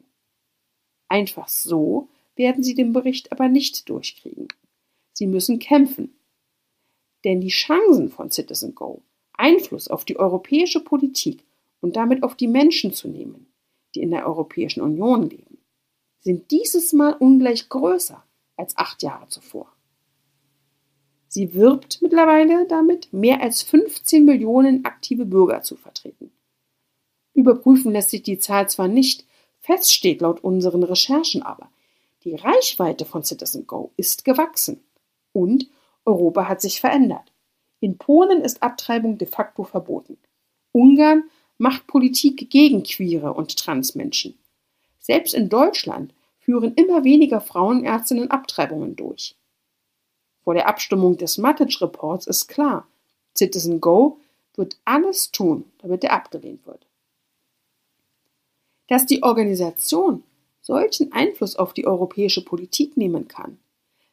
Einfach 1.09 1.49
so 1.49 2.09
werden 2.37 2.63
sie 2.63 2.75
den 2.75 2.93
Bericht 2.93 3.33
aber 3.33 3.49
nicht 3.49 3.89
durchkriegen. 3.89 4.49
Sie 5.13 5.27
müssen 5.27 5.59
kämpfen. 5.59 6.15
Denn 7.25 7.41
die 7.41 7.49
Chancen 7.49 8.09
von 8.09 8.31
Citizen 8.31 8.75
Go, 8.75 9.03
Einfluss 9.33 9.89
auf 9.89 10.05
die 10.05 10.19
europäische 10.19 10.81
Politik 10.81 11.45
und 11.81 11.97
damit 11.97 12.23
auf 12.23 12.35
die 12.35 12.47
Menschen 12.47 12.93
zu 12.93 13.09
nehmen, 13.09 13.47
die 13.95 14.03
in 14.03 14.11
der 14.11 14.27
Europäischen 14.27 14.81
Union 14.81 15.29
leben, 15.29 15.50
sind 16.21 16.51
dieses 16.51 16.93
Mal 16.93 17.15
ungleich 17.15 17.69
größer 17.69 18.23
als 18.57 18.77
acht 18.77 19.03
Jahre 19.03 19.29
zuvor. 19.29 19.73
Sie 21.29 21.55
wirbt 21.55 22.03
mittlerweile 22.03 22.67
damit, 22.67 23.13
mehr 23.13 23.41
als 23.41 23.63
15 23.63 24.25
Millionen 24.25 24.85
aktive 24.85 25.25
Bürger 25.25 25.63
zu 25.63 25.77
vertreten. 25.77 26.33
Überprüfen 27.35 27.93
lässt 27.93 28.11
sich 28.11 28.23
die 28.23 28.39
Zahl 28.39 28.69
zwar 28.69 28.89
nicht, 28.89 29.25
Fest 29.61 29.93
steht 29.93 30.21
laut 30.21 30.43
unseren 30.43 30.83
Recherchen 30.83 31.43
aber, 31.43 31.71
die 32.25 32.35
Reichweite 32.35 33.05
von 33.05 33.23
Citizen 33.23 33.67
Go 33.67 33.93
ist 33.97 34.25
gewachsen 34.25 34.83
und 35.33 35.69
Europa 36.05 36.49
hat 36.49 36.61
sich 36.61 36.81
verändert. 36.81 37.33
In 37.81 37.97
Polen 37.97 38.43
ist 38.43 38.63
Abtreibung 38.63 39.17
de 39.17 39.27
facto 39.29 39.65
verboten. 39.65 40.19
Ungarn 40.73 41.25
macht 41.57 41.87
Politik 41.87 42.51
gegen 42.51 42.83
Queere 42.83 43.33
und 43.33 43.57
Transmenschen. 43.57 44.39
Selbst 45.01 45.35
in 45.35 45.49
Deutschland 45.49 46.15
führen 46.39 46.75
immer 46.75 47.03
weniger 47.05 47.41
Frauenärztinnen 47.41 48.31
Abtreibungen 48.31 48.95
durch. 48.95 49.35
Vor 50.43 50.55
der 50.55 50.69
Abstimmung 50.69 51.17
des 51.17 51.39
Matic-Reports 51.39 52.27
ist 52.27 52.47
klar, 52.47 52.87
Citizen 53.37 53.81
Go 53.81 54.19
wird 54.55 54.79
alles 54.85 55.33
tun, 55.33 55.65
damit 55.79 56.05
er 56.05 56.13
abgelehnt 56.13 56.67
wird. 56.67 56.87
Dass 58.89 59.07
die 59.07 59.23
Organisation 59.23 60.23
solchen 60.61 61.13
Einfluss 61.13 61.57
auf 61.57 61.73
die 61.73 61.87
europäische 61.87 62.45
Politik 62.45 62.97
nehmen 62.97 63.29
kann, 63.29 63.59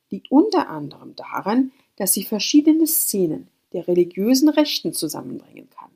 liegt 0.10 0.32
unter 0.32 0.70
anderem 0.70 1.16
daran, 1.16 1.72
dass 1.98 2.14
sie 2.14 2.24
verschiedene 2.24 2.88
Szenen 2.88 3.50
der 3.74 3.88
religiösen 3.88 4.50
Rechten 4.50 4.94
zusammenbringen 4.94 5.70
kann. 5.70 5.92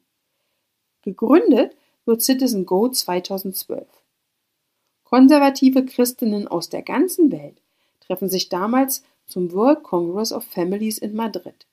Gegründet 1.04 1.76
wird 2.06 2.22
Citizen 2.22 2.66
Go 2.66 2.90
2012. 2.90 3.88
Konservative 5.12 5.84
Christinnen 5.84 6.48
aus 6.48 6.70
der 6.70 6.84
ganzen 6.84 7.34
Welt 7.34 7.62
treffen 8.00 8.30
sich 8.30 8.48
damals 8.48 9.04
zum 9.28 9.52
World 9.52 9.84
Congress 9.84 10.32
of 10.32 10.46
Families 10.46 11.00
in 11.00 11.16
Madrid, 11.16 11.68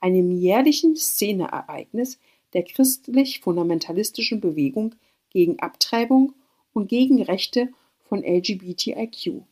einem 0.00 0.30
jährlichen 0.30 0.96
Szeneereignis 0.96 2.18
der 2.54 2.62
christlich-fundamentalistischen 2.62 4.40
Bewegung 4.40 4.94
gegen 5.28 5.58
Abtreibung 5.58 6.32
und 6.72 6.88
gegen 6.88 7.20
Rechte 7.20 7.68
von 8.08 8.24
LGBTIQ. 8.24 9.42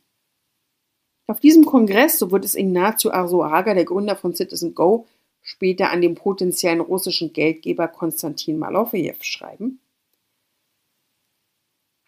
Auf 1.27 1.39
diesem 1.39 1.65
Kongress, 1.65 2.17
so 2.17 2.31
wird 2.31 2.45
es 2.45 2.55
Ignacio 2.55 3.11
Arzuaga, 3.11 3.75
der 3.75 3.85
Gründer 3.85 4.15
von 4.15 4.33
Citizen 4.33 4.73
Go, 4.73 5.05
später 5.43 5.91
an 5.91 6.01
den 6.01 6.15
potenziellen 6.15 6.81
russischen 6.81 7.31
Geldgeber 7.31 7.89
Konstantin 7.89 8.57
Malofejew 8.57 9.17
schreiben, 9.21 9.81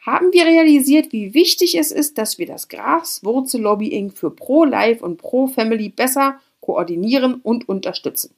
haben 0.01 0.33
wir 0.33 0.45
realisiert, 0.45 1.11
wie 1.11 1.33
wichtig 1.33 1.77
es 1.77 1.91
ist, 1.91 2.17
dass 2.17 2.37
wir 2.37 2.47
das 2.47 2.67
Graswurzellobbying 2.67 4.11
für 4.11 4.31
Pro-Life 4.31 5.03
und 5.03 5.17
Pro-Family 5.17 5.89
besser 5.89 6.39
koordinieren 6.59 7.35
und 7.35 7.69
unterstützen. 7.69 8.33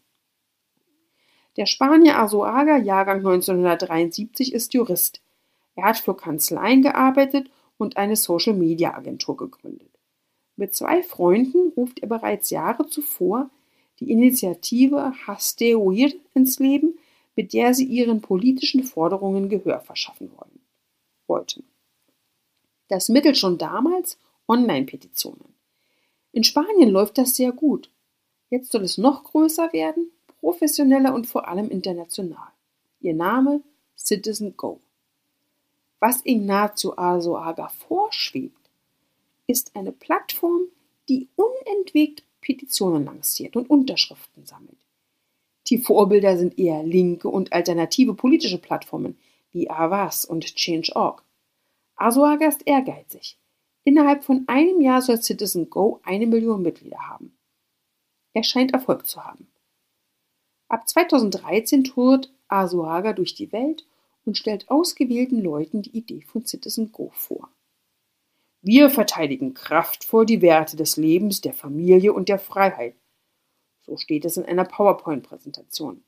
Der 1.56 1.66
Spanier 1.66 2.18
Arzuaga, 2.18 2.78
Jahrgang 2.78 3.18
1973, 3.18 4.54
ist 4.54 4.74
Jurist. 4.74 5.22
Er 5.76 5.86
hat 5.86 5.98
für 5.98 6.16
Kanzleien 6.16 6.82
gearbeitet 6.82 7.50
und 7.78 7.98
eine 7.98 8.16
Social-Media-Agentur 8.16 9.38
gegründet. 9.38 9.90
Mit 10.56 10.76
zwei 10.76 11.02
Freunden 11.04 11.72
ruft 11.76 12.00
er 12.00 12.08
bereits 12.08 12.50
Jahre 12.50 12.88
zuvor 12.88 13.50
die 14.00 14.12
Initiative 14.12 15.14
Hasteoir 15.28 16.12
ins 16.34 16.60
Leben, 16.60 16.98
mit 17.36 17.54
der 17.54 17.74
sie 17.74 17.86
ihren 17.86 18.22
politischen 18.22 18.84
Forderungen 18.84 19.50
Gehör 19.50 19.80
verschaffen 19.80 20.32
wollen, 20.36 20.53
wollten. 21.28 21.64
Das 22.88 23.10
Mittel 23.10 23.36
schon 23.36 23.58
damals 23.58 24.18
Online-Petitionen. 24.48 25.54
In 26.32 26.44
Spanien 26.44 26.90
läuft 26.90 27.18
das 27.18 27.36
sehr 27.36 27.52
gut. 27.52 27.90
Jetzt 28.50 28.72
soll 28.72 28.84
es 28.84 28.98
noch 28.98 29.24
größer 29.24 29.72
werden, 29.74 30.12
professioneller 30.40 31.14
und 31.14 31.28
vor 31.28 31.48
allem 31.48 31.70
international. 31.70 32.50
Ihr 33.00 33.14
Name 33.14 33.62
Citizen 33.98 34.56
Go. 34.58 34.80
Was 36.00 36.26
Ignacio 36.26 36.94
Arzuaga 36.98 37.70
vorschwebt, 37.70 38.70
ist 39.48 39.76
eine 39.76 39.92
Plattform, 39.92 40.64
die 41.08 41.30
unentwegt 41.36 42.24
Petitionen 42.42 43.06
lanciert 43.06 43.56
und 43.56 43.70
Unterschriften 43.70 44.46
sammelt. 44.46 44.78
Die 45.68 45.78
Vorbilder 45.78 46.38
sind 46.38 46.60
eher 46.60 46.84
linke 46.84 47.30
und 47.30 47.54
alternative 47.54 48.14
politische 48.14 48.58
Plattformen 48.58 49.18
wie 49.54 49.70
Avas 49.70 50.26
und 50.26 50.44
Change.org. 50.56 51.24
Arzuaga 51.96 52.48
ist 52.48 52.68
ehrgeizig. 52.68 53.40
Innerhalb 53.86 54.24
von 54.24 54.44
einem 54.48 54.82
Jahr 54.82 55.02
soll 55.02 55.22
Citizen 55.22 55.70
Go 55.70 56.02
eine 56.04 56.28
Million 56.28 56.62
Mitglieder 56.62 57.08
haben. 57.08 57.38
Er 58.34 58.44
scheint 58.44 58.74
Erfolg 58.74 59.08
zu 59.08 59.24
haben. 59.24 59.48
Ab 60.68 60.90
2013 60.90 61.84
tourt 61.84 62.34
Arzuaga 62.48 63.14
durch 63.14 63.36
die 63.36 63.52
Welt 63.52 63.86
und 64.26 64.38
stellt 64.38 64.70
ausgewählten 64.70 65.42
Leuten 65.42 65.82
die 65.82 65.96
Idee 65.96 66.22
von 66.22 66.46
Citizen 66.46 66.92
Go 66.92 67.12
vor. 67.14 67.50
Wir 68.62 68.90
verteidigen 68.90 69.54
kraftvoll 69.54 70.26
die 70.26 70.42
Werte 70.42 70.78
des 70.78 70.96
Lebens, 70.96 71.42
der 71.42 71.54
Familie 71.54 72.14
und 72.14 72.30
der 72.30 72.40
Freiheit. 72.40 72.96
So 73.82 73.98
steht 73.98 74.24
es 74.24 74.38
in 74.38 74.46
einer 74.46 74.64
PowerPoint-Präsentation. 74.64 76.04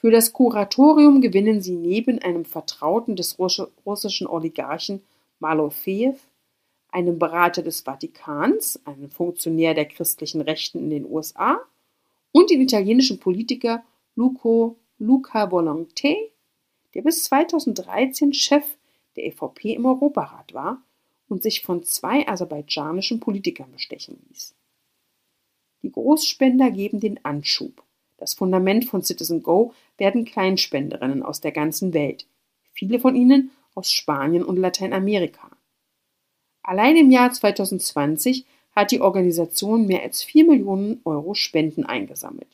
Für 0.00 0.10
das 0.10 0.32
Kuratorium 0.32 1.20
gewinnen 1.20 1.60
sie 1.60 1.74
neben 1.74 2.20
einem 2.20 2.46
Vertrauten 2.46 3.16
des 3.16 3.38
russischen 3.38 4.26
Oligarchen 4.26 5.02
Malofejew, 5.40 6.14
einem 6.88 7.18
Berater 7.18 7.62
des 7.62 7.82
Vatikans, 7.82 8.80
einem 8.86 9.10
Funktionär 9.10 9.74
der 9.74 9.84
christlichen 9.84 10.40
Rechten 10.40 10.78
in 10.78 10.88
den 10.88 11.04
USA 11.04 11.60
und 12.32 12.48
den 12.48 12.62
italienischen 12.62 13.20
Politiker 13.20 13.84
Luco, 14.16 14.76
Luca 14.98 15.44
Volonté, 15.44 16.16
der 16.94 17.02
bis 17.02 17.24
2013 17.24 18.32
Chef 18.32 18.64
der 19.16 19.26
EVP 19.26 19.74
im 19.74 19.84
Europarat 19.84 20.54
war 20.54 20.82
und 21.28 21.42
sich 21.42 21.60
von 21.60 21.84
zwei 21.84 22.26
aserbaidschanischen 22.26 23.20
Politikern 23.20 23.70
bestechen 23.70 24.18
ließ. 24.30 24.54
Die 25.82 25.92
Großspender 25.92 26.70
geben 26.70 27.00
den 27.00 27.22
Anschub. 27.22 27.82
Das 28.16 28.34
Fundament 28.34 28.84
von 28.84 29.02
Citizen 29.02 29.42
Go 29.42 29.72
werden 30.00 30.24
Kleinspenderinnen 30.24 31.22
aus 31.22 31.40
der 31.40 31.52
ganzen 31.52 31.94
Welt, 31.94 32.26
viele 32.72 32.98
von 32.98 33.14
ihnen 33.14 33.52
aus 33.74 33.92
Spanien 33.92 34.42
und 34.42 34.56
Lateinamerika. 34.56 35.50
Allein 36.62 36.96
im 36.96 37.10
Jahr 37.10 37.30
2020 37.30 38.46
hat 38.72 38.90
die 38.90 39.00
Organisation 39.00 39.86
mehr 39.86 40.02
als 40.02 40.22
4 40.22 40.44
Millionen 40.46 41.00
Euro 41.04 41.34
Spenden 41.34 41.84
eingesammelt. 41.84 42.48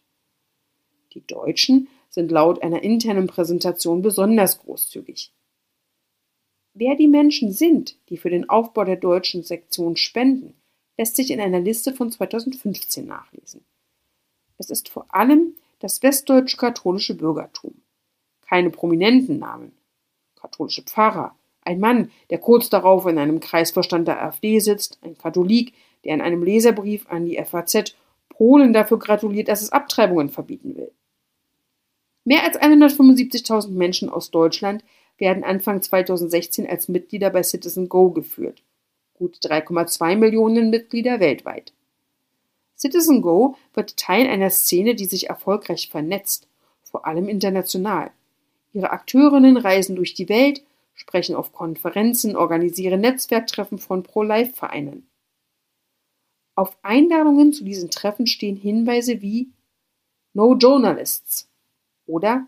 Die 1.14 1.26
Deutschen 1.26 1.88
sind 2.10 2.30
laut 2.30 2.62
einer 2.62 2.82
internen 2.82 3.26
Präsentation 3.26 4.02
besonders 4.02 4.58
großzügig. 4.60 5.32
Wer 6.74 6.94
die 6.94 7.08
Menschen 7.08 7.52
sind, 7.52 7.96
die 8.08 8.18
für 8.18 8.30
den 8.30 8.48
Aufbau 8.50 8.84
der 8.84 8.96
deutschen 8.96 9.42
Sektion 9.42 9.96
spenden, 9.96 10.54
lässt 10.98 11.16
sich 11.16 11.30
in 11.30 11.40
einer 11.40 11.60
Liste 11.60 11.94
von 11.94 12.10
2015 12.10 13.06
nachlesen. 13.06 13.64
Es 14.58 14.70
ist 14.70 14.88
vor 14.88 15.06
allem 15.14 15.54
das 15.78 16.02
westdeutsche 16.02 16.56
katholische 16.56 17.14
Bürgertum. 17.14 17.74
Keine 18.48 18.70
prominenten 18.70 19.38
Namen. 19.38 19.72
Katholische 20.36 20.82
Pfarrer, 20.82 21.34
ein 21.62 21.80
Mann, 21.80 22.10
der 22.30 22.38
kurz 22.38 22.70
darauf 22.70 23.06
in 23.06 23.18
einem 23.18 23.40
Kreisvorstand 23.40 24.06
der 24.06 24.22
AfD 24.22 24.60
sitzt, 24.60 24.98
ein 25.02 25.18
Katholik, 25.18 25.74
der 26.04 26.14
in 26.14 26.20
einem 26.20 26.42
Leserbrief 26.42 27.06
an 27.08 27.26
die 27.26 27.42
FAZ 27.44 27.96
Polen 28.28 28.72
dafür 28.72 28.98
gratuliert, 28.98 29.48
dass 29.48 29.62
es 29.62 29.72
Abtreibungen 29.72 30.28
verbieten 30.28 30.76
will. 30.76 30.92
Mehr 32.24 32.44
als 32.44 32.60
175.000 32.60 33.70
Menschen 33.70 34.08
aus 34.08 34.30
Deutschland 34.30 34.84
werden 35.18 35.44
Anfang 35.44 35.80
2016 35.80 36.68
als 36.68 36.88
Mitglieder 36.88 37.30
bei 37.30 37.42
Citizen 37.42 37.88
Go 37.88 38.10
geführt. 38.10 38.62
Gut 39.14 39.36
3,2 39.36 40.16
Millionen 40.16 40.70
Mitglieder 40.70 41.20
weltweit. 41.20 41.72
Citizen 42.76 43.22
Go 43.22 43.56
wird 43.74 43.96
Teil 43.96 44.26
einer 44.28 44.50
Szene, 44.50 44.94
die 44.94 45.06
sich 45.06 45.28
erfolgreich 45.28 45.88
vernetzt, 45.88 46.48
vor 46.82 47.06
allem 47.06 47.28
international. 47.28 48.10
Ihre 48.72 48.90
Akteurinnen 48.90 49.56
reisen 49.56 49.96
durch 49.96 50.14
die 50.14 50.28
Welt, 50.28 50.62
sprechen 50.94 51.34
auf 51.34 51.52
Konferenzen, 51.52 52.36
organisieren 52.36 53.00
Netzwerktreffen 53.00 53.78
von 53.78 54.02
Pro-Life-Vereinen. 54.02 55.06
Auf 56.54 56.76
Einladungen 56.82 57.52
zu 57.52 57.64
diesen 57.64 57.90
Treffen 57.90 58.26
stehen 58.26 58.56
Hinweise 58.56 59.20
wie 59.20 59.50
No 60.32 60.54
Journalists 60.54 61.48
oder 62.06 62.46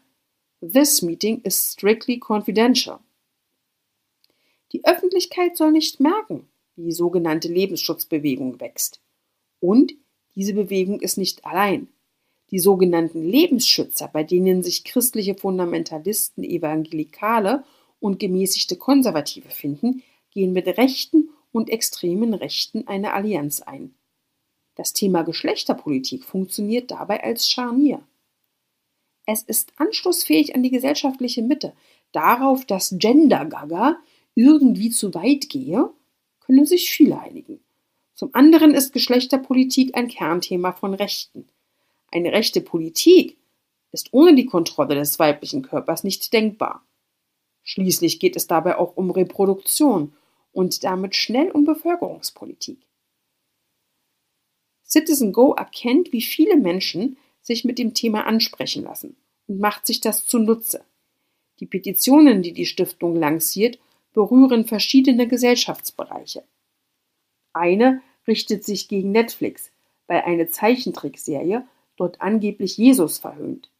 This 0.60 1.02
meeting 1.02 1.40
is 1.42 1.72
strictly 1.72 2.18
confidential. 2.18 2.98
Die 4.72 4.84
Öffentlichkeit 4.84 5.56
soll 5.56 5.72
nicht 5.72 6.00
merken, 6.00 6.48
wie 6.74 6.84
die 6.84 6.92
sogenannte 6.92 7.48
Lebensschutzbewegung 7.48 8.60
wächst. 8.60 9.00
Und 9.60 9.94
diese 10.38 10.54
Bewegung 10.54 11.00
ist 11.00 11.18
nicht 11.18 11.44
allein. 11.44 11.88
Die 12.52 12.60
sogenannten 12.60 13.24
Lebensschützer, 13.24 14.06
bei 14.06 14.22
denen 14.22 14.62
sich 14.62 14.84
christliche 14.84 15.34
Fundamentalisten, 15.34 16.44
Evangelikale 16.44 17.64
und 17.98 18.20
gemäßigte 18.20 18.76
Konservative 18.76 19.48
finden, 19.48 20.04
gehen 20.30 20.52
mit 20.52 20.68
Rechten 20.68 21.30
und 21.50 21.70
extremen 21.70 22.34
Rechten 22.34 22.86
eine 22.86 23.14
Allianz 23.14 23.62
ein. 23.62 23.96
Das 24.76 24.92
Thema 24.92 25.22
Geschlechterpolitik 25.22 26.22
funktioniert 26.22 26.92
dabei 26.92 27.24
als 27.24 27.50
Scharnier. 27.50 28.00
Es 29.26 29.42
ist 29.42 29.72
anschlussfähig 29.74 30.54
an 30.54 30.62
die 30.62 30.70
gesellschaftliche 30.70 31.42
Mitte. 31.42 31.72
Darauf, 32.12 32.64
dass 32.64 32.94
Gender-Gaga 32.96 33.96
irgendwie 34.36 34.90
zu 34.90 35.12
weit 35.14 35.48
gehe, 35.48 35.90
können 36.38 36.64
sich 36.64 36.90
viele 36.90 37.18
einigen. 37.18 37.58
Zum 38.18 38.30
anderen 38.32 38.74
ist 38.74 38.92
Geschlechterpolitik 38.92 39.96
ein 39.96 40.08
Kernthema 40.08 40.72
von 40.72 40.92
Rechten. 40.92 41.46
Eine 42.10 42.32
rechte 42.32 42.60
Politik 42.60 43.38
ist 43.92 44.08
ohne 44.10 44.34
die 44.34 44.46
Kontrolle 44.46 44.96
des 44.96 45.20
weiblichen 45.20 45.62
Körpers 45.62 46.02
nicht 46.02 46.32
denkbar. 46.32 46.84
Schließlich 47.62 48.18
geht 48.18 48.34
es 48.34 48.48
dabei 48.48 48.76
auch 48.76 48.96
um 48.96 49.12
Reproduktion 49.12 50.14
und 50.50 50.82
damit 50.82 51.14
schnell 51.14 51.52
um 51.52 51.64
Bevölkerungspolitik. 51.64 52.80
Citizen 54.84 55.32
Go 55.32 55.54
erkennt, 55.54 56.12
wie 56.12 56.22
viele 56.22 56.56
Menschen 56.56 57.18
sich 57.40 57.64
mit 57.64 57.78
dem 57.78 57.94
Thema 57.94 58.26
ansprechen 58.26 58.82
lassen 58.82 59.14
und 59.46 59.60
macht 59.60 59.86
sich 59.86 60.00
das 60.00 60.26
zunutze. 60.26 60.84
Die 61.60 61.66
Petitionen, 61.66 62.42
die 62.42 62.52
die 62.52 62.66
Stiftung 62.66 63.14
lanciert, 63.14 63.78
berühren 64.12 64.64
verschiedene 64.64 65.28
Gesellschaftsbereiche. 65.28 66.42
Eine 67.52 68.02
richtet 68.28 68.64
sich 68.64 68.88
gegen 68.88 69.10
Netflix, 69.10 69.72
weil 70.06 70.20
eine 70.20 70.48
Zeichentrickserie 70.48 71.66
dort 71.96 72.20
angeblich 72.20 72.76
Jesus 72.76 73.18
verhöhnt. 73.18 73.70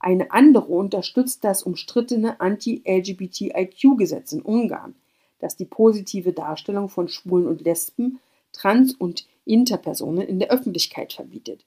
Eine 0.00 0.32
andere 0.32 0.72
unterstützt 0.72 1.44
das 1.44 1.62
umstrittene 1.62 2.40
Anti-LGBTIQ-Gesetz 2.40 4.32
in 4.32 4.42
Ungarn, 4.42 4.94
das 5.38 5.56
die 5.56 5.66
positive 5.66 6.32
Darstellung 6.32 6.88
von 6.88 7.08
Schwulen 7.08 7.46
und 7.46 7.60
Lesben, 7.60 8.18
Trans- 8.52 8.94
und 8.94 9.26
Interpersonen 9.44 10.26
in 10.26 10.38
der 10.38 10.50
Öffentlichkeit 10.50 11.12
verbietet. 11.12 11.64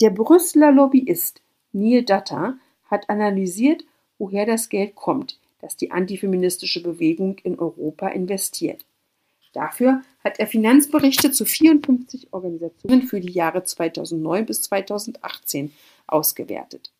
Der 0.00 0.10
Brüsseler 0.10 0.70
Lobbyist 0.70 1.40
Neil 1.72 2.04
Datta 2.04 2.58
hat 2.84 3.08
analysiert, 3.08 3.84
woher 4.18 4.44
das 4.46 4.68
Geld 4.68 4.94
kommt, 4.94 5.40
das 5.60 5.76
die 5.76 5.90
antifeministische 5.90 6.82
Bewegung 6.82 7.38
in 7.38 7.58
Europa 7.58 8.08
investiert. 8.08 8.84
Dafür 9.54 10.02
hat 10.22 10.40
er 10.40 10.48
Finanzberichte 10.48 11.30
zu 11.30 11.46
54 11.46 12.32
Organisationen 12.32 13.02
für 13.02 13.20
die 13.20 13.32
Jahre 13.32 13.62
2009 13.62 14.46
bis 14.46 14.62
2018 14.62 15.72
ausgewertet. 16.08 16.92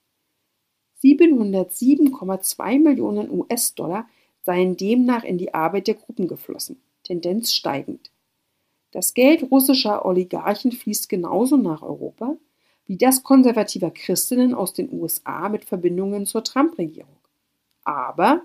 707,2 1.03 2.79
Millionen 2.79 3.29
US-Dollar 3.31 4.09
seien 4.43 4.77
demnach 4.77 5.25
in 5.25 5.37
die 5.37 5.53
Arbeit 5.53 5.89
der 5.89 5.95
Gruppen 5.97 6.29
geflossen, 6.29 6.81
Tendenz 7.03 7.53
steigend. 7.53 8.11
Das 8.93 9.15
Geld 9.15 9.51
russischer 9.51 10.07
Oligarchen 10.07 10.71
fließt 10.71 11.09
genauso 11.09 11.57
nach 11.57 11.83
Europa 11.83 12.37
wie 12.87 12.97
das 12.97 13.25
konservativer 13.25 13.91
Christinnen 13.91 14.55
aus 14.55 14.75
den 14.75 14.93
USA 14.93 15.49
mit 15.49 15.65
Verbindungen 15.65 16.27
zur 16.27 16.45
Trump-Regierung. 16.45 17.17
Aber 17.83 18.43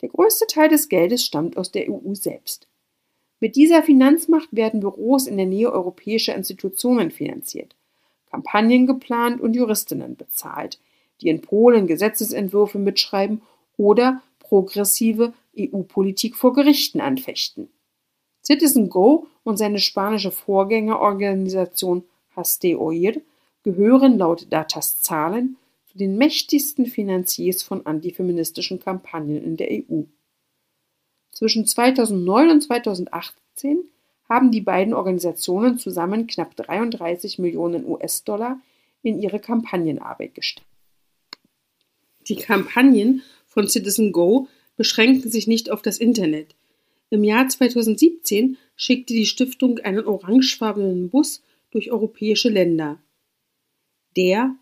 der 0.00 0.08
größte 0.08 0.46
Teil 0.46 0.68
des 0.68 0.88
Geldes 0.88 1.24
stammt 1.24 1.58
aus 1.58 1.72
der 1.72 1.90
EU 1.90 2.14
selbst. 2.14 2.68
Mit 3.40 3.56
dieser 3.56 3.82
Finanzmacht 3.82 4.48
werden 4.52 4.80
Büros 4.80 5.26
in 5.26 5.36
der 5.36 5.46
Nähe 5.46 5.70
europäischer 5.70 6.34
Institutionen 6.34 7.10
finanziert, 7.10 7.76
Kampagnen 8.30 8.86
geplant 8.86 9.40
und 9.40 9.54
Juristinnen 9.54 10.16
bezahlt, 10.16 10.80
die 11.20 11.28
in 11.28 11.42
Polen 11.42 11.86
Gesetzesentwürfe 11.86 12.78
mitschreiben 12.78 13.42
oder 13.76 14.22
progressive 14.38 15.34
EU-Politik 15.58 16.36
vor 16.36 16.54
Gerichten 16.54 17.00
anfechten. 17.00 17.68
Citizen 18.42 18.88
Go 18.88 19.26
und 19.44 19.56
seine 19.56 19.80
spanische 19.80 20.30
Vorgängerorganisation 20.30 22.04
Haste 22.34 22.78
Oír 22.78 23.20
gehören 23.64 24.18
laut 24.18 24.46
Datas 24.50 25.00
Zahlen 25.00 25.56
zu 25.86 25.98
den 25.98 26.16
mächtigsten 26.16 26.86
Finanziers 26.86 27.62
von 27.62 27.84
antifeministischen 27.84 28.78
Kampagnen 28.78 29.42
in 29.42 29.56
der 29.56 29.68
EU. 29.70 30.02
Zwischen 31.36 31.66
2009 31.66 32.48
und 32.48 32.62
2018 32.62 33.84
haben 34.26 34.50
die 34.50 34.62
beiden 34.62 34.94
Organisationen 34.94 35.78
zusammen 35.78 36.26
knapp 36.26 36.56
33 36.56 37.38
Millionen 37.38 37.84
US-Dollar 37.86 38.58
in 39.02 39.20
ihre 39.20 39.38
Kampagnenarbeit 39.38 40.34
gesteckt. 40.34 40.66
Die 42.26 42.36
Kampagnen 42.36 43.22
von 43.44 43.68
Citizen 43.68 44.12
Go 44.12 44.48
beschränken 44.78 45.30
sich 45.30 45.46
nicht 45.46 45.70
auf 45.70 45.82
das 45.82 45.98
Internet. 45.98 46.54
Im 47.10 47.22
Jahr 47.22 47.46
2017 47.46 48.56
schickte 48.74 49.12
die 49.12 49.26
Stiftung 49.26 49.78
einen 49.80 50.06
orangefarbenen 50.06 51.10
Bus 51.10 51.42
durch 51.70 51.92
europäische 51.92 52.48
Länder. 52.48 52.98
Der 54.16 54.56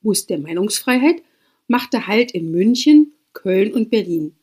Bus 0.00 0.26
der 0.26 0.38
Meinungsfreiheit 0.38 1.22
machte 1.68 2.06
Halt 2.06 2.30
in 2.30 2.50
München, 2.50 3.12
Köln 3.34 3.74
und 3.74 3.90
Berlin. 3.90 4.34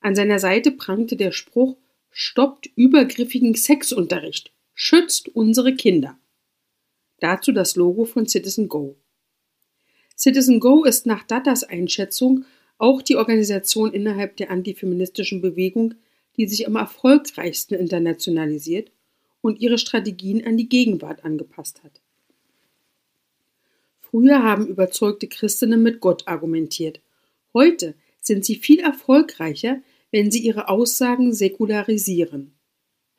An 0.00 0.14
seiner 0.14 0.38
Seite 0.38 0.70
prangte 0.70 1.16
der 1.16 1.32
Spruch 1.32 1.76
Stoppt 2.10 2.70
übergriffigen 2.74 3.54
Sexunterricht. 3.54 4.52
Schützt 4.74 5.28
unsere 5.28 5.74
Kinder. 5.74 6.18
Dazu 7.20 7.52
das 7.52 7.76
Logo 7.76 8.04
von 8.04 8.26
Citizen 8.26 8.68
Go. 8.68 8.96
Citizen 10.16 10.60
Go 10.60 10.84
ist 10.84 11.06
nach 11.06 11.24
Datas 11.24 11.64
Einschätzung 11.64 12.44
auch 12.78 13.02
die 13.02 13.16
Organisation 13.16 13.92
innerhalb 13.92 14.36
der 14.36 14.50
antifeministischen 14.50 15.40
Bewegung, 15.40 15.94
die 16.36 16.46
sich 16.46 16.66
am 16.66 16.76
erfolgreichsten 16.76 17.74
internationalisiert 17.74 18.92
und 19.40 19.60
ihre 19.60 19.78
Strategien 19.78 20.44
an 20.46 20.56
die 20.56 20.68
Gegenwart 20.68 21.24
angepasst 21.24 21.82
hat. 21.82 22.00
Früher 24.00 24.42
haben 24.42 24.66
überzeugte 24.66 25.26
Christinnen 25.26 25.82
mit 25.82 26.00
Gott 26.00 26.26
argumentiert. 26.26 27.00
Heute 27.52 27.94
sind 28.28 28.44
sie 28.44 28.54
viel 28.54 28.78
erfolgreicher, 28.78 29.82
wenn 30.12 30.30
sie 30.30 30.38
ihre 30.38 30.68
Aussagen 30.68 31.32
säkularisieren. 31.32 32.56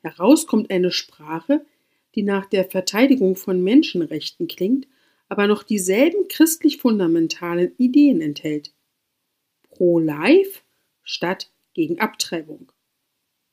Heraus 0.02 0.46
kommt 0.46 0.70
eine 0.70 0.90
Sprache, 0.90 1.66
die 2.14 2.22
nach 2.22 2.46
der 2.46 2.64
Verteidigung 2.64 3.36
von 3.36 3.62
Menschenrechten 3.62 4.48
klingt, 4.48 4.88
aber 5.28 5.46
noch 5.46 5.62
dieselben 5.62 6.26
christlich 6.28 6.78
fundamentalen 6.78 7.72
Ideen 7.76 8.20
enthält. 8.20 8.72
Pro-Life 9.68 10.62
statt 11.02 11.52
gegen 11.74 12.00
Abtreibung. 12.00 12.72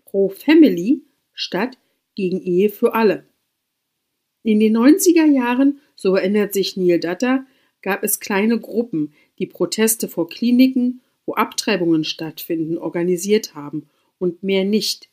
Pro-Family 0.05 1.03
statt 1.33 1.77
gegen 2.15 2.41
Ehe 2.41 2.69
für 2.69 2.95
alle. 2.95 3.27
In 4.41 4.59
den 4.59 4.75
90er 4.75 5.25
Jahren, 5.25 5.79
so 5.95 6.15
erinnert 6.15 6.53
sich 6.53 6.77
Neil 6.77 6.99
Datter, 6.99 7.45
gab 7.81 8.03
es 8.03 8.19
kleine 8.19 8.59
Gruppen, 8.59 9.13
die 9.37 9.45
Proteste 9.45 10.07
vor 10.07 10.29
Kliniken, 10.29 11.01
wo 11.27 11.35
Abtreibungen 11.35 12.05
stattfinden, 12.05 12.79
organisiert 12.79 13.53
haben 13.53 13.87
und 14.17 14.41
mehr 14.41 14.63
nicht. 14.63 15.09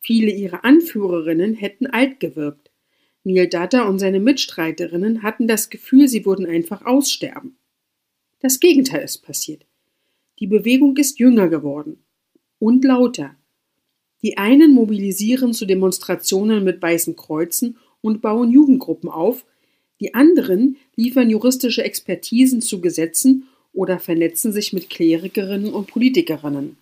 Viele 0.00 0.30
ihrer 0.30 0.64
Anführerinnen 0.64 1.54
hätten 1.54 1.86
alt 1.86 2.20
gewirkt. 2.20 2.70
Neil 3.22 3.48
Datter 3.48 3.88
und 3.88 3.98
seine 3.98 4.20
Mitstreiterinnen 4.20 5.22
hatten 5.22 5.48
das 5.48 5.70
Gefühl, 5.70 6.08
sie 6.08 6.26
würden 6.26 6.44
einfach 6.44 6.84
aussterben. 6.84 7.56
Das 8.40 8.60
Gegenteil 8.60 9.04
ist 9.04 9.18
passiert. 9.22 9.64
Die 10.40 10.46
Bewegung 10.46 10.96
ist 10.98 11.18
jünger 11.18 11.48
geworden 11.48 12.04
und 12.58 12.84
lauter. 12.84 13.36
Die 14.22 14.36
einen 14.36 14.74
mobilisieren 14.74 15.54
zu 15.54 15.64
Demonstrationen 15.64 16.64
mit 16.64 16.82
weißen 16.82 17.16
Kreuzen 17.16 17.78
und 18.00 18.20
bauen 18.20 18.50
Jugendgruppen 18.50 19.08
auf, 19.08 19.46
die 20.00 20.14
anderen 20.14 20.76
liefern 20.96 21.30
juristische 21.30 21.84
Expertisen 21.84 22.60
zu 22.60 22.80
Gesetzen 22.80 23.48
oder 23.74 23.98
vernetzen 23.98 24.52
sich 24.52 24.72
mit 24.72 24.88
Klerikerinnen 24.88 25.74
und 25.74 25.88
Politikerinnen. 25.88 26.78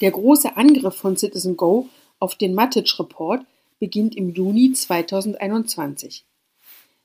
Der 0.00 0.10
große 0.10 0.56
Angriff 0.56 0.94
von 0.94 1.16
Citizen 1.16 1.56
Go 1.56 1.88
auf 2.18 2.34
den 2.34 2.54
Matic 2.54 2.98
Report 2.98 3.44
beginnt 3.78 4.14
im 4.14 4.30
Juni 4.30 4.72
2021. 4.72 6.24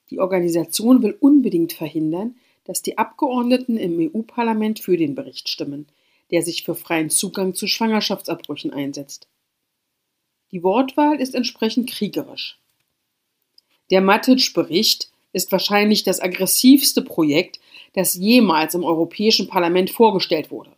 Die 0.09 0.19
Organisation 0.19 1.01
will 1.01 1.17
unbedingt 1.19 1.73
verhindern, 1.73 2.35
dass 2.65 2.81
die 2.81 2.97
Abgeordneten 2.97 3.77
im 3.77 3.97
EU-Parlament 4.13 4.79
für 4.79 4.97
den 4.97 5.15
Bericht 5.15 5.49
stimmen, 5.49 5.87
der 6.31 6.41
sich 6.41 6.63
für 6.63 6.75
freien 6.75 7.09
Zugang 7.09 7.53
zu 7.53 7.67
Schwangerschaftsabbrüchen 7.67 8.71
einsetzt. 8.71 9.27
Die 10.51 10.63
Wortwahl 10.63 11.19
ist 11.19 11.33
entsprechend 11.33 11.89
kriegerisch. 11.89 12.59
Der 13.89 14.01
Matic-Bericht 14.01 15.11
ist 15.33 15.51
wahrscheinlich 15.51 16.03
das 16.03 16.19
aggressivste 16.19 17.01
Projekt, 17.01 17.59
das 17.93 18.15
jemals 18.15 18.73
im 18.75 18.83
Europäischen 18.83 19.47
Parlament 19.47 19.89
vorgestellt 19.89 20.51
wurde, 20.51 20.71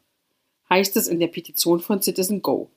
heißt 0.70 0.98
es 0.98 1.08
in 1.08 1.20
der 1.20 1.28
Petition 1.28 1.80
von 1.80 2.02
Citizen 2.02 2.42
Go. 2.42 2.70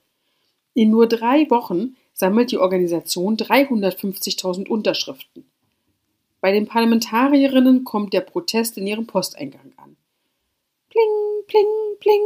In 0.74 0.90
nur 0.90 1.06
drei 1.06 1.48
Wochen 1.50 1.96
sammelt 2.12 2.50
die 2.50 2.58
Organisation 2.58 3.36
350.000 3.36 4.68
Unterschriften. 4.68 5.46
Bei 6.40 6.52
den 6.52 6.66
Parlamentarierinnen 6.66 7.84
kommt 7.84 8.12
der 8.12 8.20
Protest 8.20 8.76
in 8.78 8.86
ihrem 8.86 9.06
Posteingang 9.06 9.72
an. 9.76 9.96
Pling, 10.90 11.44
pling, 11.46 11.66
pling. 11.98 12.22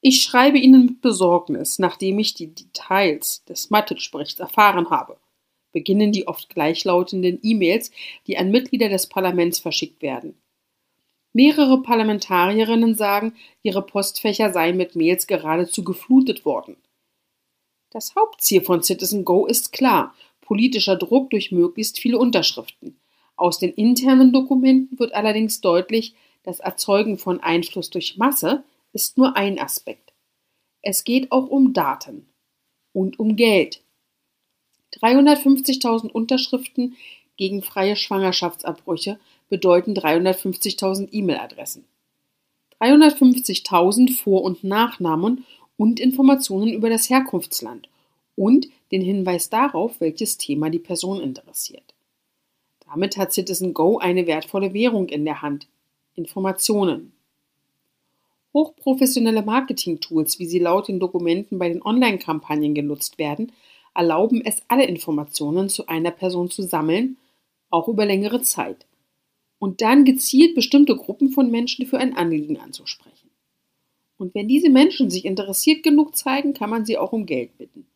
Ich 0.00 0.22
schreibe 0.22 0.58
Ihnen 0.58 0.86
mit 0.86 1.00
Besorgnis, 1.00 1.78
nachdem 1.78 2.18
ich 2.18 2.34
die 2.34 2.54
Details 2.54 3.42
des 3.44 3.70
Matic-Berichts 3.70 4.38
erfahren 4.38 4.90
habe, 4.90 5.16
beginnen 5.76 6.10
die 6.10 6.26
oft 6.26 6.48
gleichlautenden 6.48 7.38
E-Mails, 7.42 7.90
die 8.26 8.38
an 8.38 8.50
Mitglieder 8.50 8.88
des 8.88 9.08
Parlaments 9.08 9.58
verschickt 9.58 10.00
werden. 10.00 10.40
Mehrere 11.34 11.82
Parlamentarierinnen 11.82 12.94
sagen, 12.94 13.34
ihre 13.62 13.84
Postfächer 13.84 14.54
seien 14.54 14.78
mit 14.78 14.96
Mails 14.96 15.26
geradezu 15.26 15.84
geflutet 15.84 16.46
worden. 16.46 16.78
Das 17.90 18.14
Hauptziel 18.14 18.62
von 18.62 18.82
Citizen 18.82 19.26
Go 19.26 19.44
ist 19.44 19.70
klar, 19.70 20.14
politischer 20.40 20.96
Druck 20.96 21.28
durch 21.28 21.52
möglichst 21.52 21.98
viele 21.98 22.18
Unterschriften. 22.18 22.98
Aus 23.36 23.58
den 23.58 23.74
internen 23.74 24.32
Dokumenten 24.32 24.98
wird 24.98 25.12
allerdings 25.12 25.60
deutlich, 25.60 26.14
das 26.42 26.60
Erzeugen 26.60 27.18
von 27.18 27.40
Einfluss 27.40 27.90
durch 27.90 28.16
Masse 28.16 28.64
ist 28.94 29.18
nur 29.18 29.36
ein 29.36 29.58
Aspekt. 29.58 30.14
Es 30.80 31.04
geht 31.04 31.32
auch 31.32 31.48
um 31.48 31.74
Daten 31.74 32.30
und 32.94 33.18
um 33.18 33.36
Geld. 33.36 33.82
350.000 35.02 36.10
Unterschriften 36.10 36.96
gegen 37.36 37.62
freie 37.62 37.96
Schwangerschaftsabbrüche 37.96 39.18
bedeuten 39.48 39.94
350.000 39.94 41.08
E-Mail-Adressen. 41.12 41.84
350.000 42.80 44.16
Vor- 44.16 44.42
und 44.42 44.64
Nachnamen 44.64 45.44
und 45.76 46.00
Informationen 46.00 46.72
über 46.72 46.90
das 46.90 47.08
Herkunftsland 47.08 47.88
und 48.34 48.68
den 48.92 49.02
Hinweis 49.02 49.50
darauf, 49.50 50.00
welches 50.00 50.36
Thema 50.36 50.70
die 50.70 50.78
Person 50.78 51.20
interessiert. 51.20 51.94
Damit 52.88 53.16
hat 53.16 53.32
Citizen 53.32 53.74
Go 53.74 53.98
eine 53.98 54.26
wertvolle 54.26 54.72
Währung 54.72 55.08
in 55.08 55.24
der 55.24 55.42
Hand. 55.42 55.66
Informationen. 56.14 57.12
Hochprofessionelle 58.54 59.42
Marketing-Tools, 59.42 60.38
wie 60.38 60.46
sie 60.46 60.58
laut 60.58 60.88
den 60.88 60.98
Dokumenten 60.98 61.58
bei 61.58 61.68
den 61.68 61.82
Online-Kampagnen 61.82 62.74
genutzt 62.74 63.18
werden, 63.18 63.52
erlauben 63.96 64.42
es, 64.44 64.62
alle 64.68 64.84
Informationen 64.84 65.68
zu 65.68 65.86
einer 65.88 66.10
Person 66.10 66.50
zu 66.50 66.62
sammeln, 66.62 67.16
auch 67.70 67.88
über 67.88 68.06
längere 68.06 68.42
Zeit, 68.42 68.86
und 69.58 69.80
dann 69.80 70.04
gezielt 70.04 70.54
bestimmte 70.54 70.96
Gruppen 70.96 71.30
von 71.30 71.50
Menschen 71.50 71.86
für 71.86 71.98
ein 71.98 72.16
Anliegen 72.16 72.58
anzusprechen. 72.58 73.30
Und 74.18 74.34
wenn 74.34 74.48
diese 74.48 74.70
Menschen 74.70 75.10
sich 75.10 75.24
interessiert 75.24 75.82
genug 75.82 76.16
zeigen, 76.16 76.54
kann 76.54 76.70
man 76.70 76.84
sie 76.84 76.98
auch 76.98 77.12
um 77.12 77.26
Geld 77.26 77.56
bitten. 77.58 77.86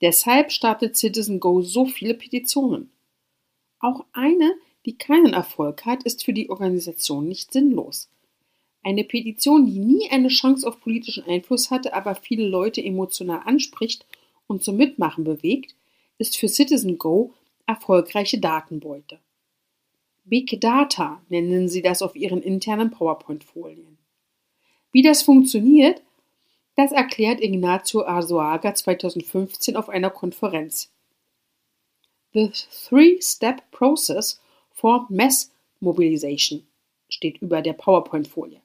Deshalb 0.00 0.52
startet 0.52 0.96
Citizen 0.96 1.40
Go 1.40 1.62
so 1.62 1.86
viele 1.86 2.14
Petitionen. 2.14 2.90
Auch 3.80 4.04
eine, 4.12 4.52
die 4.84 4.96
keinen 4.96 5.32
Erfolg 5.32 5.84
hat, 5.84 6.02
ist 6.02 6.24
für 6.24 6.32
die 6.32 6.50
Organisation 6.50 7.28
nicht 7.28 7.52
sinnlos. 7.52 8.08
Eine 8.82 9.04
Petition, 9.04 9.66
die 9.66 9.78
nie 9.78 10.10
eine 10.10 10.28
Chance 10.28 10.66
auf 10.66 10.80
politischen 10.80 11.24
Einfluss 11.24 11.70
hatte, 11.70 11.94
aber 11.94 12.14
viele 12.14 12.46
Leute 12.46 12.82
emotional 12.84 13.40
anspricht 13.44 14.06
und 14.46 14.62
zum 14.62 14.76
Mitmachen 14.76 15.24
bewegt, 15.24 15.74
ist 16.18 16.36
für 16.36 16.48
Citizen 16.48 16.98
Go 16.98 17.34
erfolgreiche 17.66 18.38
Datenbeute. 18.38 19.18
Big 20.24 20.60
Data 20.60 21.22
nennen 21.28 21.68
sie 21.68 21.82
das 21.82 22.02
auf 22.02 22.16
ihren 22.16 22.42
internen 22.42 22.90
PowerPoint-Folien. 22.90 23.98
Wie 24.92 25.02
das 25.02 25.22
funktioniert, 25.22 26.02
das 26.74 26.92
erklärt 26.92 27.40
Ignacio 27.40 28.04
Arzuaga 28.04 28.74
2015 28.74 29.76
auf 29.76 29.88
einer 29.88 30.10
Konferenz. 30.10 30.90
The 32.34 32.50
Three-Step 32.88 33.70
Process 33.70 34.40
for 34.72 35.06
Mass 35.08 35.52
Mobilization 35.80 36.66
steht 37.08 37.40
über 37.40 37.62
der 37.62 37.72
PowerPoint-Folie. 37.72 38.60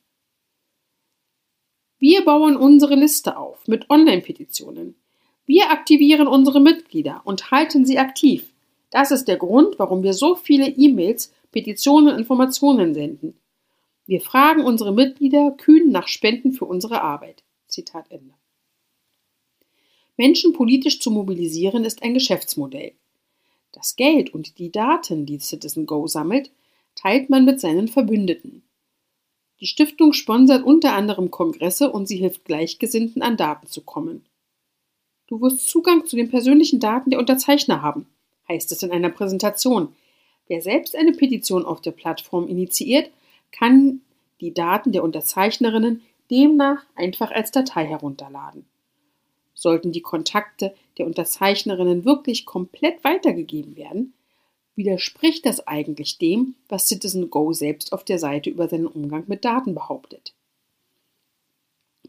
Wir 1.99 2.25
bauen 2.25 2.57
unsere 2.57 2.95
Liste 2.95 3.37
auf 3.37 3.67
mit 3.67 3.89
Online-Petitionen. 3.89 4.95
Wir 5.45 5.71
aktivieren 5.71 6.27
unsere 6.27 6.61
Mitglieder 6.61 7.21
und 7.25 7.51
halten 7.51 7.85
sie 7.85 7.99
aktiv. 7.99 8.53
Das 8.89 9.11
ist 9.11 9.25
der 9.25 9.37
Grund, 9.37 9.79
warum 9.79 10.03
wir 10.03 10.13
so 10.13 10.35
viele 10.35 10.67
E-Mails, 10.67 11.33
Petitionen 11.51 12.13
und 12.13 12.19
Informationen 12.19 12.93
senden. 12.93 13.35
Wir 14.05 14.21
fragen 14.21 14.63
unsere 14.63 14.93
Mitglieder 14.93 15.51
kühn 15.51 15.91
nach 15.91 16.07
Spenden 16.07 16.53
für 16.53 16.65
unsere 16.65 17.01
Arbeit. 17.01 17.43
Zitat 17.67 18.09
Ende. 18.09 18.33
Menschen 20.17 20.53
politisch 20.53 20.99
zu 20.99 21.09
mobilisieren 21.09 21.85
ist 21.85 22.03
ein 22.03 22.13
Geschäftsmodell. 22.13 22.93
Das 23.71 23.95
Geld 23.95 24.33
und 24.33 24.59
die 24.59 24.71
Daten, 24.71 25.25
die 25.25 25.39
Citizen 25.39 25.85
Go 25.85 26.07
sammelt, 26.07 26.51
teilt 26.95 27.29
man 27.29 27.45
mit 27.45 27.59
seinen 27.59 27.87
Verbündeten. 27.87 28.63
Die 29.61 29.67
Stiftung 29.67 30.11
sponsert 30.13 30.63
unter 30.63 30.93
anderem 30.93 31.31
Kongresse 31.31 31.91
und 31.91 32.07
sie 32.07 32.17
hilft 32.17 32.45
Gleichgesinnten 32.45 33.21
an 33.21 33.37
Daten 33.37 33.67
zu 33.67 33.81
kommen. 33.81 34.25
Du 35.31 35.39
wirst 35.39 35.69
Zugang 35.69 36.05
zu 36.05 36.17
den 36.17 36.29
persönlichen 36.29 36.81
Daten 36.81 37.09
der 37.09 37.17
Unterzeichner 37.17 37.81
haben, 37.81 38.05
heißt 38.49 38.69
es 38.73 38.83
in 38.83 38.91
einer 38.91 39.09
Präsentation. 39.09 39.95
Wer 40.49 40.61
selbst 40.61 40.93
eine 40.93 41.13
Petition 41.13 41.63
auf 41.63 41.79
der 41.79 41.91
Plattform 41.91 42.49
initiiert, 42.49 43.09
kann 43.53 44.01
die 44.41 44.53
Daten 44.53 44.91
der 44.91 45.03
Unterzeichnerinnen 45.05 46.01
demnach 46.29 46.83
einfach 46.95 47.31
als 47.31 47.49
Datei 47.49 47.85
herunterladen. 47.85 48.65
Sollten 49.53 49.93
die 49.93 50.01
Kontakte 50.01 50.75
der 50.97 51.05
Unterzeichnerinnen 51.05 52.03
wirklich 52.03 52.45
komplett 52.45 53.01
weitergegeben 53.05 53.77
werden, 53.77 54.11
widerspricht 54.75 55.45
das 55.45 55.65
eigentlich 55.65 56.17
dem, 56.17 56.55
was 56.67 56.89
Citizen 56.89 57.29
Go 57.29 57.53
selbst 57.53 57.93
auf 57.93 58.03
der 58.03 58.19
Seite 58.19 58.49
über 58.49 58.67
seinen 58.67 58.87
Umgang 58.87 59.23
mit 59.27 59.45
Daten 59.45 59.75
behauptet. 59.75 60.33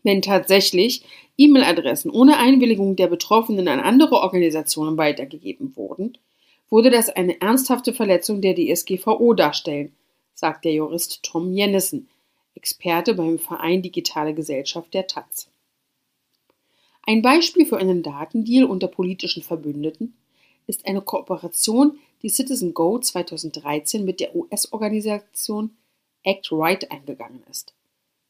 Wenn 0.03 0.23
tatsächlich 0.23 1.05
E-Mail-Adressen 1.37 2.11
ohne 2.11 2.39
Einwilligung 2.39 2.97
der 2.97 3.07
Betroffenen 3.07 3.69
an 3.69 3.81
andere 3.81 4.17
Organisationen 4.17 4.97
weitergegeben 4.97 5.77
wurden, 5.77 6.19
würde 6.71 6.91
das 6.91 7.09
eine 7.09 7.41
ernsthafte 7.41 7.93
Verletzung 7.93 8.41
der 8.41 8.55
DSGVO 8.55 9.35
darstellen, 9.35 9.93
sagt 10.35 10.65
der 10.65 10.73
Jurist 10.73 11.23
Tom 11.23 11.53
Jennissen, 11.53 12.09
Experte 12.55 13.15
beim 13.15 13.39
Verein 13.39 13.83
Digitale 13.83 14.35
Gesellschaft 14.35 14.93
der 14.95 15.07
Taz. 15.07 15.49
Ein 17.05 17.23
Beispiel 17.23 17.67
für 17.67 17.79
einen 17.79 18.03
Datendeal 18.03 18.65
unter 18.65 18.89
politischen 18.89 19.43
Verbündeten 19.43 20.15
ist 20.67 20.87
eine 20.87 21.01
Kooperation, 21.01 21.99
die 22.23 22.29
Citizen 22.29 22.73
Go 22.73 22.99
2013 22.99 24.05
mit 24.05 24.21
der 24.21 24.35
US-Organisation 24.37 25.77
Act 26.23 26.49
Right 26.53 26.91
eingegangen 26.91 27.43
ist. 27.51 27.75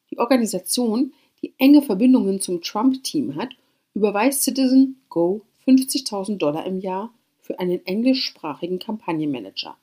Die 0.09 0.17
Organisation, 0.17 1.13
die 1.43 1.53
enge 1.57 1.81
Verbindungen 1.81 2.39
zum 2.41 2.61
Trump-Team 2.61 3.35
hat, 3.35 3.49
überweist 3.93 4.43
Citizen 4.43 5.01
Go 5.09 5.41
50.000 5.67 6.37
Dollar 6.37 6.65
im 6.65 6.79
Jahr 6.79 7.13
für 7.39 7.59
einen 7.59 7.85
englischsprachigen 7.85 8.79
Kampagnenmanager. 8.79 9.77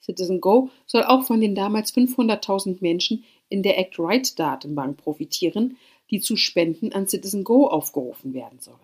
Citizen 0.00 0.40
Go 0.40 0.70
soll 0.86 1.04
auch 1.04 1.24
von 1.24 1.40
den 1.40 1.54
damals 1.54 1.94
500.000 1.94 2.78
Menschen 2.80 3.24
in 3.48 3.62
der 3.62 3.78
Act 3.78 3.98
Right 3.98 4.38
Datenbank 4.38 4.96
profitieren, 4.96 5.76
die 6.10 6.20
zu 6.20 6.36
Spenden 6.36 6.92
an 6.92 7.06
Citizen 7.06 7.44
Go 7.44 7.66
aufgerufen 7.66 8.32
werden 8.32 8.60
sollen. 8.60 8.78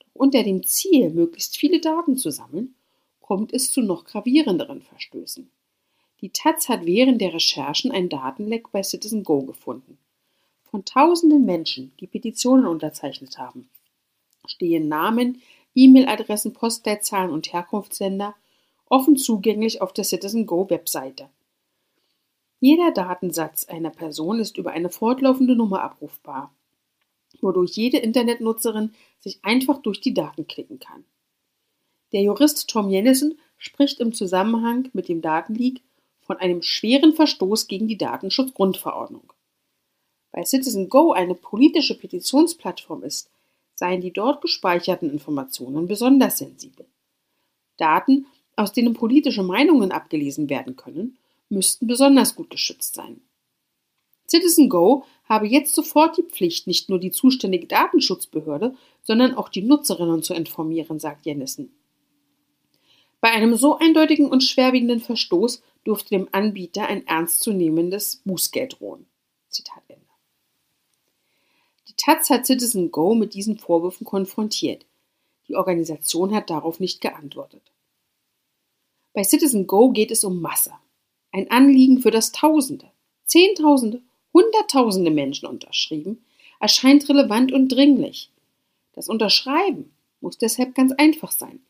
Doch 0.00 0.14
unter 0.14 0.42
dem 0.42 0.64
Ziel, 0.64 1.10
möglichst 1.10 1.56
viele 1.56 1.80
Daten 1.80 2.16
zu 2.16 2.30
sammeln, 2.30 2.74
kommt 3.20 3.52
es 3.52 3.70
zu 3.70 3.82
noch 3.82 4.04
gravierenderen 4.04 4.80
Verstößen. 4.80 5.50
Die 6.20 6.30
Taz 6.30 6.68
hat 6.68 6.86
während 6.86 7.20
der 7.20 7.34
Recherchen 7.34 7.90
ein 7.90 8.08
Datenleck 8.08 8.72
bei 8.72 8.82
Citizen 8.82 9.24
Go 9.24 9.42
gefunden. 9.42 9.98
Von 10.70 10.84
tausenden 10.84 11.44
Menschen, 11.44 11.92
die 11.98 12.06
Petitionen 12.06 12.66
unterzeichnet 12.66 13.38
haben, 13.38 13.70
stehen 14.46 14.88
Namen, 14.88 15.40
E-Mail-Adressen, 15.74 16.52
Postleitzahlen 16.52 17.30
und 17.30 17.52
Herkunftsländer 17.52 18.34
offen 18.86 19.16
zugänglich 19.16 19.80
auf 19.80 19.92
der 19.92 20.04
Citizen 20.04 20.46
Go 20.46 20.68
Webseite. 20.68 21.28
Jeder 22.60 22.90
Datensatz 22.90 23.66
einer 23.66 23.90
Person 23.90 24.40
ist 24.40 24.58
über 24.58 24.72
eine 24.72 24.90
fortlaufende 24.90 25.54
Nummer 25.54 25.82
abrufbar, 25.82 26.52
wodurch 27.40 27.72
jede 27.72 27.98
Internetnutzerin 27.98 28.94
sich 29.20 29.38
einfach 29.42 29.78
durch 29.78 30.00
die 30.00 30.14
Daten 30.14 30.46
klicken 30.46 30.80
kann. 30.80 31.04
Der 32.12 32.22
Jurist 32.22 32.68
Tom 32.68 32.90
Jennison 32.90 33.38
spricht 33.56 34.00
im 34.00 34.12
Zusammenhang 34.12 34.88
mit 34.92 35.08
dem 35.08 35.20
Datenleak 35.22 35.82
von 36.20 36.36
einem 36.38 36.62
schweren 36.62 37.14
Verstoß 37.14 37.68
gegen 37.68 37.86
die 37.86 37.98
Datenschutzgrundverordnung. 37.98 39.32
Weil 40.32 40.46
Citizen 40.46 40.88
Go 40.88 41.12
eine 41.12 41.34
politische 41.34 41.96
Petitionsplattform 41.98 43.02
ist, 43.02 43.30
seien 43.74 44.00
die 44.00 44.12
dort 44.12 44.42
gespeicherten 44.42 45.10
Informationen 45.10 45.86
besonders 45.86 46.38
sensibel. 46.38 46.86
Daten, 47.76 48.26
aus 48.56 48.72
denen 48.72 48.94
politische 48.94 49.42
Meinungen 49.42 49.92
abgelesen 49.92 50.50
werden 50.50 50.76
können, 50.76 51.16
müssten 51.48 51.86
besonders 51.86 52.34
gut 52.34 52.50
geschützt 52.50 52.94
sein. 52.94 53.20
Citizen 54.28 54.68
Go 54.68 55.04
habe 55.24 55.46
jetzt 55.46 55.74
sofort 55.74 56.18
die 56.18 56.22
Pflicht, 56.22 56.66
nicht 56.66 56.90
nur 56.90 56.98
die 56.98 57.10
zuständige 57.10 57.66
Datenschutzbehörde, 57.66 58.74
sondern 59.02 59.34
auch 59.34 59.48
die 59.48 59.62
Nutzerinnen 59.62 60.22
zu 60.22 60.34
informieren, 60.34 60.98
sagt 60.98 61.24
Jennison. 61.24 61.70
Bei 63.20 63.30
einem 63.30 63.56
so 63.56 63.78
eindeutigen 63.78 64.28
und 64.28 64.44
schwerwiegenden 64.44 65.00
Verstoß 65.00 65.62
durfte 65.84 66.10
dem 66.10 66.28
Anbieter 66.32 66.86
ein 66.86 67.06
ernstzunehmendes 67.06 68.22
Bußgeld 68.24 68.78
drohen. 68.78 69.06
Zitat 69.48 69.82
Ende. 69.88 70.07
Taz 71.98 72.30
hat 72.30 72.46
Citizen 72.46 72.90
Go 72.90 73.14
mit 73.14 73.34
diesen 73.34 73.58
Vorwürfen 73.58 74.06
konfrontiert. 74.06 74.86
Die 75.48 75.56
Organisation 75.56 76.34
hat 76.34 76.48
darauf 76.48 76.80
nicht 76.80 77.00
geantwortet. 77.00 77.62
Bei 79.12 79.24
Citizen 79.24 79.66
Go 79.66 79.90
geht 79.90 80.10
es 80.10 80.24
um 80.24 80.40
Masse. 80.40 80.72
Ein 81.32 81.50
Anliegen, 81.50 82.00
für 82.00 82.10
das 82.10 82.32
Tausende, 82.32 82.86
Zehntausende, 83.26 84.00
Hunderttausende 84.32 85.10
Menschen 85.10 85.46
unterschrieben, 85.46 86.24
erscheint 86.60 87.08
relevant 87.08 87.50
und 87.50 87.68
dringlich. 87.68 88.30
Das 88.92 89.08
Unterschreiben 89.08 89.90
muss 90.20 90.38
deshalb 90.38 90.74
ganz 90.74 90.92
einfach 90.92 91.32
sein. 91.32 91.60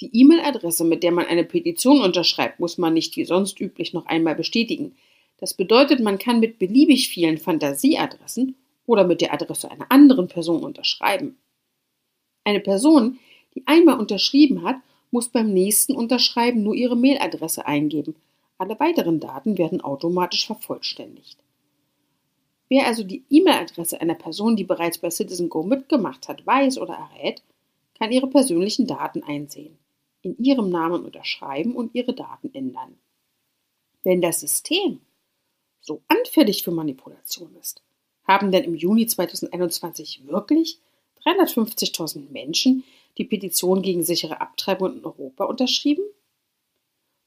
Die 0.00 0.10
E-Mail-Adresse, 0.18 0.84
mit 0.84 1.02
der 1.02 1.12
man 1.12 1.26
eine 1.26 1.44
Petition 1.44 2.00
unterschreibt, 2.00 2.60
muss 2.60 2.78
man 2.78 2.94
nicht 2.94 3.16
wie 3.16 3.24
sonst 3.24 3.60
üblich 3.60 3.92
noch 3.92 4.06
einmal 4.06 4.34
bestätigen. 4.34 4.96
Das 5.36 5.52
bedeutet, 5.52 6.00
man 6.00 6.18
kann 6.18 6.40
mit 6.40 6.58
beliebig 6.58 7.08
vielen 7.08 7.38
Fantasieadressen 7.38 8.56
oder 8.86 9.04
mit 9.04 9.20
der 9.20 9.32
Adresse 9.32 9.70
einer 9.70 9.90
anderen 9.90 10.28
Person 10.28 10.62
unterschreiben. 10.62 11.38
Eine 12.44 12.60
Person, 12.60 13.18
die 13.54 13.62
einmal 13.66 13.98
unterschrieben 13.98 14.62
hat, 14.62 14.76
muss 15.10 15.28
beim 15.28 15.52
nächsten 15.52 15.94
Unterschreiben 15.94 16.62
nur 16.62 16.74
ihre 16.74 16.96
Mailadresse 16.96 17.66
eingeben. 17.66 18.14
Alle 18.58 18.78
weiteren 18.78 19.20
Daten 19.20 19.58
werden 19.58 19.80
automatisch 19.80 20.46
vervollständigt. 20.46 21.38
Wer 22.68 22.86
also 22.86 23.02
die 23.02 23.24
E-Mail-Adresse 23.28 24.00
einer 24.00 24.14
Person, 24.14 24.54
die 24.54 24.64
bereits 24.64 24.98
bei 24.98 25.10
CitizenGo 25.10 25.64
mitgemacht 25.64 26.28
hat, 26.28 26.46
weiß 26.46 26.78
oder 26.78 26.94
errät, 26.94 27.42
kann 27.98 28.12
ihre 28.12 28.28
persönlichen 28.28 28.86
Daten 28.86 29.24
einsehen, 29.24 29.76
in 30.22 30.38
ihrem 30.38 30.70
Namen 30.70 31.04
unterschreiben 31.04 31.74
und 31.74 31.94
ihre 31.94 32.14
Daten 32.14 32.54
ändern. 32.54 32.96
Wenn 34.04 34.22
das 34.22 34.40
System 34.40 35.00
so 35.80 36.02
anfällig 36.06 36.62
für 36.62 36.70
Manipulation 36.70 37.54
ist, 37.56 37.82
haben 38.30 38.52
denn 38.52 38.64
im 38.64 38.76
Juni 38.76 39.06
2021 39.06 40.26
wirklich 40.26 40.78
350.000 41.24 42.30
Menschen 42.30 42.84
die 43.18 43.24
Petition 43.24 43.82
gegen 43.82 44.04
sichere 44.04 44.40
Abtreibung 44.40 44.98
in 44.98 45.04
Europa 45.04 45.44
unterschrieben? 45.44 46.04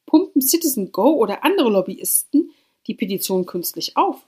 Pumpen 0.05 0.41
Citizen 0.41 0.91
Go 0.91 1.15
oder 1.15 1.43
andere 1.43 1.69
Lobbyisten 1.69 2.51
die 2.87 2.93
Petition 2.93 3.45
künstlich 3.45 3.97
auf? 3.97 4.25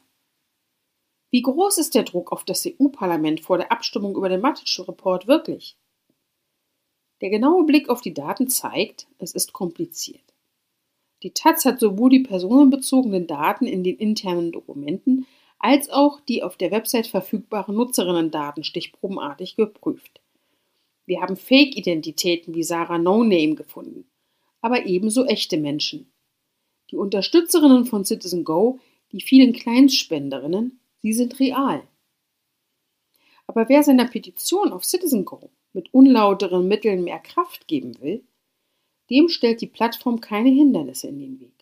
Wie 1.32 1.42
groß 1.42 1.78
ist 1.78 1.96
der 1.96 2.04
Druck 2.04 2.32
auf 2.32 2.44
das 2.44 2.66
EU-Parlament 2.66 3.42
vor 3.42 3.58
der 3.58 3.72
Abstimmung 3.72 4.16
über 4.16 4.30
den 4.30 4.42
Matic-Report 4.42 5.28
wirklich? 5.28 5.78
Der 7.22 7.30
genaue 7.30 7.66
Blick 7.66 7.90
auf 7.90 8.02
die 8.02 8.14
Daten 8.14 8.50
zeigt, 8.50 9.08
es 9.18 9.34
ist 9.34 9.54
kompliziert. 9.54 10.34
Die 11.24 11.32
Taz 11.32 11.64
hat 11.66 11.80
sowohl 11.80 12.10
die 12.10 12.20
personenbezogenen 12.20 13.28
Daten 13.28 13.66
in 13.66 13.84
den 13.84 13.98
internen 13.98 14.52
Dokumenten 14.52 15.26
als 15.60 15.90
auch 15.90 16.20
die 16.22 16.44
auf 16.44 16.58
der 16.58 16.72
Website 16.72 17.08
verfügbaren 17.08 17.76
Nutzerinnendaten 17.76 18.64
stichprobenartig 18.64 19.56
geprüft. 19.56 20.22
Wir 21.06 21.22
haben 21.22 21.36
Fake-Identitäten 21.36 22.56
wie 22.56 22.64
Sarah 22.64 22.98
No 22.98 23.24
Name 23.24 23.56
gefunden, 23.56 24.06
aber 24.62 24.86
ebenso 24.86 25.26
echte 25.26 25.58
Menschen. 25.58 26.12
Die 26.92 26.98
Unterstützerinnen 26.98 27.86
von 27.86 28.06
Citizen 28.06 28.44
Go, 28.44 28.80
die 29.12 29.22
vielen 29.22 29.54
Kleinspenderinnen, 29.54 30.80
sie 31.02 31.14
sind 31.14 31.40
real. 31.40 31.84
Aber 33.48 33.70
wer 33.70 33.84
seiner 33.84 34.06
Petition 34.06 34.72
auf 34.72 34.84
Citizen 34.84 35.26
Go 35.26 35.52
mit 35.74 35.94
unlauteren 35.94 36.68
Mitteln 36.68 37.04
mehr 37.04 37.20
Kraft 37.20 37.68
geben 37.68 38.00
will, 38.02 38.24
dem 39.10 39.30
stellt 39.30 39.62
die 39.62 39.68
Plattform 39.68 40.20
keine 40.20 40.50
Hindernisse 40.50 41.08
in 41.08 41.20
den 41.20 41.40
Weg. 41.40 41.55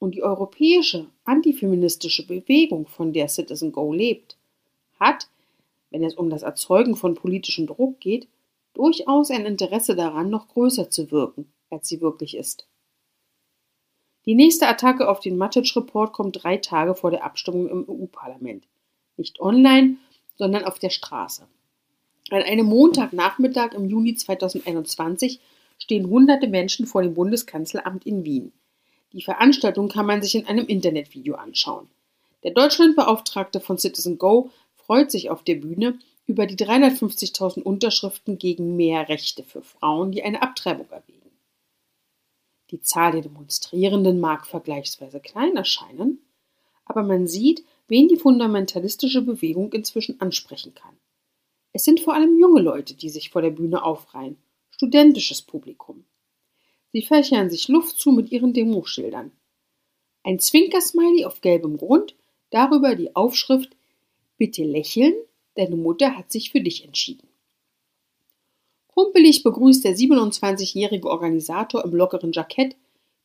Und 0.00 0.16
die 0.16 0.22
europäische 0.24 1.06
antifeministische 1.24 2.26
Bewegung, 2.26 2.86
von 2.86 3.12
der 3.12 3.28
Citizen 3.28 3.70
Go 3.70 3.92
lebt, 3.92 4.36
hat, 4.98 5.28
wenn 5.90 6.02
es 6.02 6.14
um 6.14 6.30
das 6.30 6.42
Erzeugen 6.42 6.96
von 6.96 7.14
politischem 7.14 7.66
Druck 7.66 8.00
geht, 8.00 8.26
durchaus 8.74 9.30
ein 9.30 9.46
Interesse 9.46 9.94
daran, 9.94 10.30
noch 10.30 10.48
größer 10.48 10.90
zu 10.90 11.12
wirken, 11.12 11.52
als 11.68 11.86
sie 11.86 12.00
wirklich 12.00 12.36
ist. 12.36 12.66
Die 14.26 14.34
nächste 14.34 14.68
Attacke 14.68 15.08
auf 15.08 15.20
den 15.20 15.36
Matic-Report 15.36 16.12
kommt 16.12 16.42
drei 16.42 16.56
Tage 16.56 16.94
vor 16.94 17.10
der 17.10 17.24
Abstimmung 17.24 17.68
im 17.68 17.88
EU-Parlament. 17.88 18.66
Nicht 19.16 19.40
online, 19.40 19.96
sondern 20.36 20.64
auf 20.64 20.78
der 20.78 20.90
Straße. 20.90 21.46
An 22.30 22.42
einem 22.42 22.66
Montagnachmittag 22.66 23.74
im 23.74 23.86
Juni 23.86 24.14
2021 24.14 25.40
stehen 25.78 26.08
hunderte 26.08 26.48
Menschen 26.48 26.86
vor 26.86 27.02
dem 27.02 27.14
Bundeskanzleramt 27.14 28.06
in 28.06 28.24
Wien. 28.24 28.52
Die 29.12 29.22
Veranstaltung 29.22 29.88
kann 29.88 30.06
man 30.06 30.22
sich 30.22 30.34
in 30.34 30.46
einem 30.46 30.66
Internetvideo 30.66 31.34
anschauen. 31.34 31.88
Der 32.42 32.52
Deutschlandbeauftragte 32.52 33.60
von 33.60 33.78
Citizen 33.78 34.18
Go 34.18 34.50
freut 34.74 35.10
sich 35.10 35.30
auf 35.30 35.42
der 35.42 35.56
Bühne 35.56 35.98
über 36.26 36.46
die 36.46 36.56
350.000 36.56 37.60
Unterschriften 37.62 38.38
gegen 38.38 38.76
mehr 38.76 39.08
Rechte 39.08 39.42
für 39.42 39.62
Frauen, 39.62 40.12
die 40.12 40.22
eine 40.22 40.42
Abtreibung 40.42 40.88
erwägen. 40.90 41.30
Die 42.70 42.80
Zahl 42.80 43.12
der 43.12 43.22
Demonstrierenden 43.22 44.20
mag 44.20 44.46
vergleichsweise 44.46 45.20
klein 45.20 45.56
erscheinen, 45.56 46.20
aber 46.84 47.02
man 47.02 47.26
sieht, 47.26 47.64
wen 47.88 48.06
die 48.06 48.16
fundamentalistische 48.16 49.22
Bewegung 49.22 49.72
inzwischen 49.72 50.20
ansprechen 50.20 50.74
kann. 50.74 50.96
Es 51.72 51.84
sind 51.84 52.00
vor 52.00 52.14
allem 52.14 52.38
junge 52.38 52.60
Leute, 52.60 52.94
die 52.94 53.10
sich 53.10 53.30
vor 53.30 53.42
der 53.42 53.50
Bühne 53.50 53.84
aufreihen, 53.84 54.36
studentisches 54.70 55.42
Publikum. 55.42 56.04
Sie 56.92 57.02
fächern 57.02 57.50
sich 57.50 57.68
Luft 57.68 57.98
zu 57.98 58.10
mit 58.10 58.32
ihren 58.32 58.52
Demoschildern. 58.52 59.32
Ein 60.22 60.38
Zwinkersmiley 60.38 61.24
auf 61.24 61.40
gelbem 61.40 61.76
Grund, 61.76 62.14
darüber 62.50 62.94
die 62.94 63.14
Aufschrift 63.14 63.76
Bitte 64.36 64.64
lächeln, 64.64 65.12
deine 65.54 65.76
Mutter 65.76 66.16
hat 66.16 66.32
sich 66.32 66.50
für 66.50 66.62
dich 66.62 66.84
entschieden. 66.84 67.28
Kumpelig 68.88 69.42
begrüßt 69.42 69.84
der 69.84 69.94
27-jährige 69.94 71.08
Organisator 71.08 71.84
im 71.84 71.94
lockeren 71.94 72.32
Jackett 72.32 72.74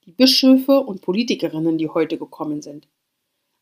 die 0.05 0.11
Bischöfe 0.11 0.81
und 0.81 1.01
Politikerinnen, 1.01 1.77
die 1.77 1.89
heute 1.89 2.17
gekommen 2.17 2.61
sind. 2.61 2.87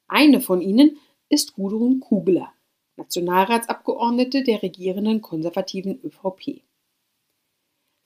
Eine 0.08 0.42
von 0.42 0.62
ihnen 0.62 0.98
ist 1.30 1.54
Gudrun 1.54 2.00
Kugler, 2.00 2.52
Nationalratsabgeordnete 2.98 4.44
der 4.44 4.62
regierenden 4.62 5.22
konservativen 5.22 6.00
ÖVP. 6.04 6.62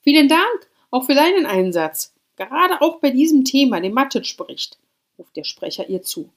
Vielen 0.00 0.28
Dank 0.28 0.70
auch 0.90 1.04
für 1.04 1.14
deinen 1.14 1.46
Einsatz, 1.46 2.14
gerade 2.36 2.80
auch 2.80 3.00
bei 3.00 3.10
diesem 3.10 3.44
Thema, 3.44 3.80
dem 3.80 3.92
Matic-Bericht, 3.92 4.78
ruft 5.18 5.36
der 5.36 5.44
Sprecher 5.44 5.88
ihr 5.88 6.02
zu. 6.02 6.30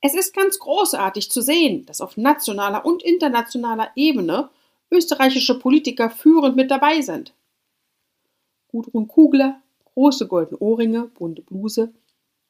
Es 0.00 0.14
ist 0.14 0.34
ganz 0.34 0.58
großartig 0.58 1.30
zu 1.30 1.42
sehen, 1.42 1.84
dass 1.86 2.00
auf 2.00 2.16
nationaler 2.16 2.84
und 2.84 3.02
internationaler 3.02 3.90
Ebene 3.96 4.48
österreichische 4.90 5.58
Politiker 5.58 6.08
führend 6.08 6.56
mit 6.56 6.70
dabei 6.70 7.00
sind. 7.00 7.34
Gudrun 8.68 9.08
Kugler, 9.08 9.60
große 9.94 10.26
goldene 10.28 10.58
Ohrringe, 10.58 11.10
bunte 11.14 11.42
Bluse, 11.42 11.92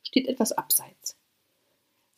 steht 0.03 0.29
etwas 0.29 0.53
abseits. 0.53 1.17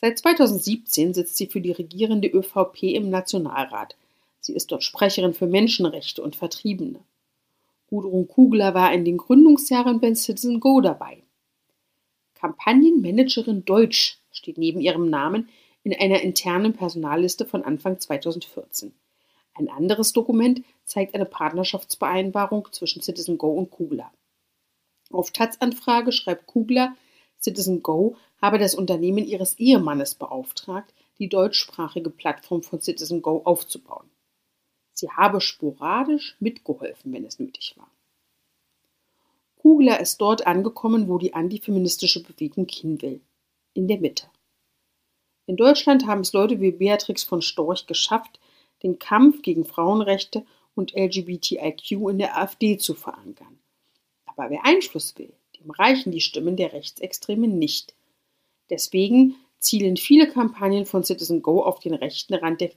Seit 0.00 0.18
2017 0.18 1.14
sitzt 1.14 1.36
sie 1.36 1.46
für 1.46 1.60
die 1.60 1.72
regierende 1.72 2.28
ÖVP 2.28 2.84
im 2.94 3.10
Nationalrat. 3.10 3.96
Sie 4.40 4.54
ist 4.54 4.72
dort 4.72 4.82
Sprecherin 4.82 5.34
für 5.34 5.46
Menschenrechte 5.46 6.22
und 6.22 6.36
Vertriebene. 6.36 7.00
Gudrun 7.90 8.29
Kugler 8.29 8.72
war 8.72 8.92
in 8.94 9.05
den 9.05 9.16
Gründungsjahren 9.16 10.00
bei 10.00 10.14
Citizen 10.14 10.61
Go 10.61 10.81
dabei. 10.81 11.24
Kampagnenmanagerin 12.35 13.64
Deutsch 13.64 14.18
steht 14.31 14.59
neben 14.59 14.81
ihrem 14.81 15.11
Namen 15.11 15.48
in 15.83 15.92
einer 15.92 16.20
internen 16.20 16.72
Personalliste 16.72 17.44
von 17.44 17.64
Anfang 17.64 17.98
2014. 17.98 18.92
Ein 19.55 19.68
anderes 19.68 20.12
Dokument 20.12 20.62
zeigt 20.85 21.14
eine 21.14 21.26
Partnerschaftsvereinbarung 21.26 22.68
zwischen 22.70 23.03
Citizen 23.03 23.38
Go 23.38 23.50
und 23.50 23.70
Kugler. 23.70 24.12
Auf 25.11 25.33
Taz-Anfrage 25.33 26.12
schreibt 26.12 26.46
Kugler, 26.46 26.94
Citizen 27.40 27.83
Go 27.83 28.16
habe 28.40 28.59
das 28.59 28.74
Unternehmen 28.74 29.24
ihres 29.24 29.59
Ehemannes 29.59 30.14
beauftragt, 30.14 30.94
die 31.18 31.29
deutschsprachige 31.29 32.11
Plattform 32.11 32.62
von 32.62 32.81
Citizen 32.81 33.20
Go 33.20 33.42
aufzubauen. 33.44 34.09
Sie 34.92 35.11
habe 35.11 35.40
sporadisch 35.40 36.37
mitgeholfen, 36.40 37.12
wenn 37.12 37.24
es 37.24 37.38
nötig 37.38 37.74
war. 37.76 37.90
Kugler 39.57 40.00
ist 40.00 40.20
dort 40.20 40.46
angekommen, 40.46 41.09
wo 41.09 41.18
die 41.18 41.35
antifeministische 41.35 42.22
Bewegung 42.22 42.66
hin 42.68 43.00
will 43.03 43.20
in 43.74 43.88
der 43.88 43.98
Mitte. 43.98 44.26
In 45.46 45.57
Deutschland 45.57 46.07
haben 46.07 46.20
es 46.20 46.33
Leute 46.33 46.61
wie 46.61 46.70
Beatrix 46.70 47.24
von 47.24 47.42
Storch 47.42 47.87
geschafft, 47.87 48.40
den 48.83 48.98
Kampf 48.98 49.42
gegen 49.42 49.64
Frauenrechte 49.64 50.44
und 50.74 50.94
LGBTIQ 50.94 51.90
in 52.11 52.18
der 52.18 52.38
AfD 52.38 52.79
zu 52.79 52.94
verankern. 52.94 53.59
Aber 54.26 54.48
wer 54.50 54.64
Einfluss 54.64 55.18
will, 55.18 55.33
dem 55.59 55.70
reichen 55.70 56.12
die 56.12 56.20
Stimmen 56.20 56.57
der 56.57 56.72
Rechtsextremen 56.72 57.59
nicht. 57.59 57.94
Deswegen 58.70 59.37
zielen 59.59 59.96
viele 59.96 60.29
Kampagnen 60.31 60.87
von 60.87 61.05
Citizen 61.05 61.42
Go 61.42 61.62
auf 61.62 61.81
den 61.81 61.94
rechten 61.94 62.35
Rand 62.35 62.61
der 62.61 62.70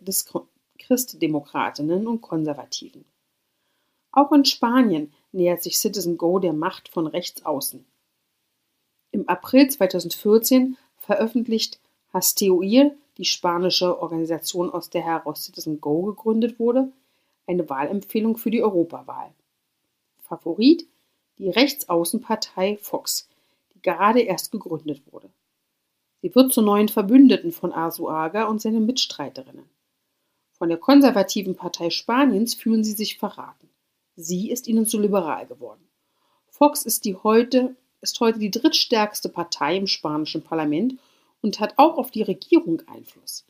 Christdemokratinnen 0.86 2.08
und 2.08 2.22
Konservativen. 2.22 3.06
Auch 4.12 4.32
in 4.32 4.46
Spanien 4.46 5.14
nähert 5.32 5.64
sich 5.64 5.80
Citizen 5.80 6.18
Go 6.18 6.40
der 6.40 6.54
Macht 6.54 6.90
von 6.90 7.08
rechts 7.08 7.46
außen. 7.46 7.86
Im 9.12 9.28
April 9.28 9.70
2014 9.70 10.78
veröffentlicht 10.98 11.80
Hasteoir, 12.14 12.92
die 13.18 13.26
spanische 13.26 14.00
Organisation, 14.00 14.70
aus 14.70 14.90
der 14.90 15.04
heraus 15.04 15.46
Citizen 15.46 15.82
Go 15.82 16.04
gegründet 16.04 16.60
wurde, 16.60 16.92
eine 17.48 17.70
Wahlempfehlung 17.70 18.38
für 18.38 18.52
die 18.52 18.62
Europawahl. 18.62 19.34
Favorit 20.22 20.88
die 21.38 21.50
Rechtsaußenpartei 21.50 22.78
Fox, 22.78 23.28
die 23.74 23.82
gerade 23.82 24.22
erst 24.22 24.52
gegründet 24.52 25.02
wurde. 25.12 25.30
Sie 26.22 26.34
wird 26.36 26.54
zur 26.54 26.64
neuen 26.64 26.88
Verbündeten 26.88 27.52
von 27.52 27.74
Arzuaga 27.74 28.46
und 28.46 28.62
seinen 28.62 28.86
Mitstreiterinnen. 28.86 29.73
Von 30.64 30.70
der 30.70 30.80
konservativen 30.80 31.58
Partei 31.58 31.90
Spaniens 31.90 32.54
fühlen 32.54 32.86
sie 32.86 32.94
sich 32.94 33.18
verraten. 33.18 33.68
Sie 34.16 34.50
ist 34.50 34.66
ihnen 34.66 34.86
zu 34.86 34.98
liberal 34.98 35.46
geworden. 35.46 35.86
Fox 36.48 36.84
ist, 36.84 37.04
die 37.04 37.18
heute, 37.18 37.76
ist 38.00 38.18
heute 38.22 38.40
die 38.40 38.50
drittstärkste 38.50 39.28
Partei 39.28 39.76
im 39.76 39.88
spanischen 39.88 40.42
Parlament 40.42 40.98
und 41.42 41.60
hat 41.60 41.74
auch 41.76 41.98
auf 41.98 42.12
die 42.12 42.22
Regierung 42.22 42.82
Einfluss. 42.88 43.44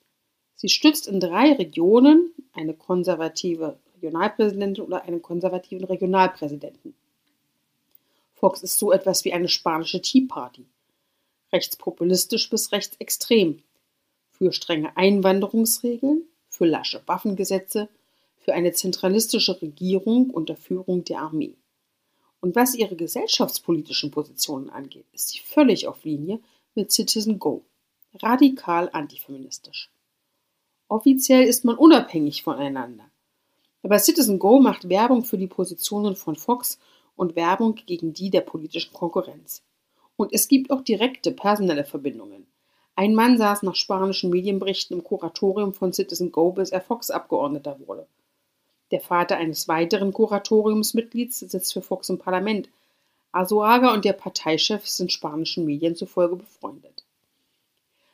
Sie 0.55 0.69
stützt 0.69 1.07
in 1.07 1.19
drei 1.19 1.51
Regionen 1.53 2.31
eine 2.51 2.73
konservative 2.73 3.77
Regionalpräsidentin 3.93 4.83
oder 4.83 5.03
einen 5.03 5.21
konservativen 5.21 5.85
Regionalpräsidenten. 5.85 6.95
Fox 8.33 8.63
ist 8.63 8.79
so 8.79 8.91
etwas 8.91 9.23
wie 9.23 9.33
eine 9.33 9.49
spanische 9.49 10.01
Tea 10.01 10.21
Party. 10.21 10.65
Rechtspopulistisch 11.51 12.49
bis 12.49 12.71
rechtsextrem. 12.71 13.61
Für 14.31 14.51
strenge 14.51 14.97
Einwanderungsregeln, 14.97 16.23
für 16.53 16.65
lasche 16.65 17.01
Waffengesetze, 17.07 17.89
für 18.37 18.53
eine 18.53 18.73
zentralistische 18.73 19.59
Regierung 19.59 20.29
unter 20.29 20.55
Führung 20.55 21.03
der 21.03 21.21
Armee. 21.21 21.55
Und 22.41 22.55
was 22.55 22.75
ihre 22.75 22.95
gesellschaftspolitischen 22.95 24.11
Positionen 24.11 24.69
angeht, 24.69 25.07
ist 25.13 25.29
sie 25.29 25.39
völlig 25.39 25.87
auf 25.87 26.03
Linie 26.03 26.39
mit 26.75 26.91
Citizen 26.91 27.39
Go. 27.39 27.63
Radikal 28.21 28.89
antifeministisch. 28.93 29.89
Offiziell 30.89 31.43
ist 31.43 31.65
man 31.65 31.75
unabhängig 31.75 32.43
voneinander. 32.43 33.09
Aber 33.81 33.97
Citizen 33.97 34.37
Go 34.37 34.59
macht 34.59 34.89
Werbung 34.89 35.23
für 35.23 35.39
die 35.39 35.47
Positionen 35.47 36.15
von 36.15 36.35
Fox 36.35 36.77
und 37.15 37.35
Werbung 37.35 37.75
gegen 37.87 38.13
die 38.13 38.29
der 38.29 38.41
politischen 38.41 38.93
Konkurrenz. 38.93 39.63
Und 40.17 40.31
es 40.33 40.47
gibt 40.47 40.69
auch 40.69 40.81
direkte 40.81 41.31
personelle 41.31 41.83
Verbindungen. 41.83 42.45
Ein 42.95 43.15
Mann 43.15 43.37
saß 43.37 43.63
nach 43.63 43.75
spanischen 43.75 44.29
Medienberichten 44.29 44.97
im 44.97 45.03
Kuratorium 45.03 45.73
von 45.73 45.93
Citizen 45.93 46.31
Go, 46.31 46.51
bis 46.51 46.69
er 46.69 46.81
Fox-Abgeordneter 46.81 47.79
wurde. 47.87 48.07
Der 48.91 49.01
Vater 49.01 49.37
eines 49.37 49.67
weiteren 49.67 50.13
Kuratoriumsmitglieds 50.13 51.39
sitzt 51.39 51.73
für 51.73 51.81
Fox 51.81 52.09
im 52.09 52.19
Parlament. 52.19 52.69
Azuaga 53.31 53.93
und 53.93 54.05
der 54.05 54.13
Parteichef 54.13 54.87
sind 54.87 55.11
spanischen 55.11 55.65
Medien 55.65 55.95
zufolge 55.95 56.35
befreundet. 56.35 57.03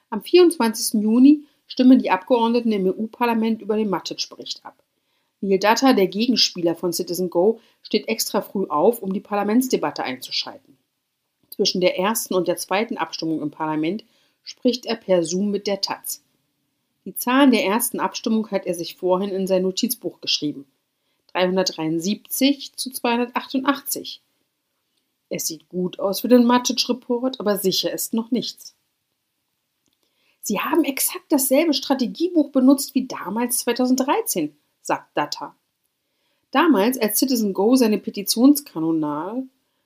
Am 0.09 0.21
24. 0.21 1.01
Juni 1.01 1.43
stimmen 1.67 1.99
die 1.99 2.09
Abgeordneten 2.09 2.71
im 2.71 2.87
EU-Parlament 2.87 3.61
über 3.61 3.75
den 3.75 3.89
Matic-Bericht 3.89 4.65
ab. 4.65 4.81
Neil 5.41 5.59
Data, 5.59 5.91
der 5.91 6.07
Gegenspieler 6.07 6.75
von 6.75 6.93
Citizen 6.93 7.29
Go, 7.29 7.59
steht 7.81 8.07
extra 8.07 8.41
früh 8.41 8.65
auf, 8.67 9.01
um 9.01 9.11
die 9.11 9.19
Parlamentsdebatte 9.19 10.03
einzuschalten. 10.03 10.77
Zwischen 11.49 11.81
der 11.81 11.99
ersten 11.99 12.33
und 12.33 12.47
der 12.47 12.55
zweiten 12.57 12.97
Abstimmung 12.97 13.41
im 13.41 13.51
Parlament 13.51 14.05
spricht 14.43 14.85
er 14.85 14.95
per 14.95 15.23
Zoom 15.23 15.51
mit 15.51 15.67
der 15.67 15.81
Taz. 15.81 16.23
Die 17.05 17.15
Zahlen 17.15 17.51
der 17.51 17.65
ersten 17.65 17.99
Abstimmung 17.99 18.49
hat 18.51 18.65
er 18.65 18.73
sich 18.73 18.95
vorhin 18.95 19.29
in 19.29 19.47
sein 19.47 19.63
Notizbuch 19.63 20.21
geschrieben. 20.21 20.65
373 21.33 22.73
zu 22.75 22.91
288. 22.91 24.21
Es 25.29 25.47
sieht 25.47 25.69
gut 25.69 25.99
aus 25.99 26.21
für 26.21 26.27
den 26.27 26.45
Matic-Report, 26.45 27.39
aber 27.39 27.57
sicher 27.57 27.91
ist 27.91 28.13
noch 28.13 28.31
nichts. 28.31 28.75
Sie 30.41 30.59
haben 30.59 30.83
exakt 30.83 31.31
dasselbe 31.31 31.73
Strategiebuch 31.73 32.49
benutzt 32.49 32.95
wie 32.95 33.05
damals 33.05 33.59
2013, 33.59 34.57
sagt 34.81 35.15
Data. 35.15 35.55
Damals, 36.51 36.97
als 36.97 37.19
Citizen 37.19 37.53
Go 37.53 37.75
seine 37.75 37.99
Petitionskanonal 37.99 39.43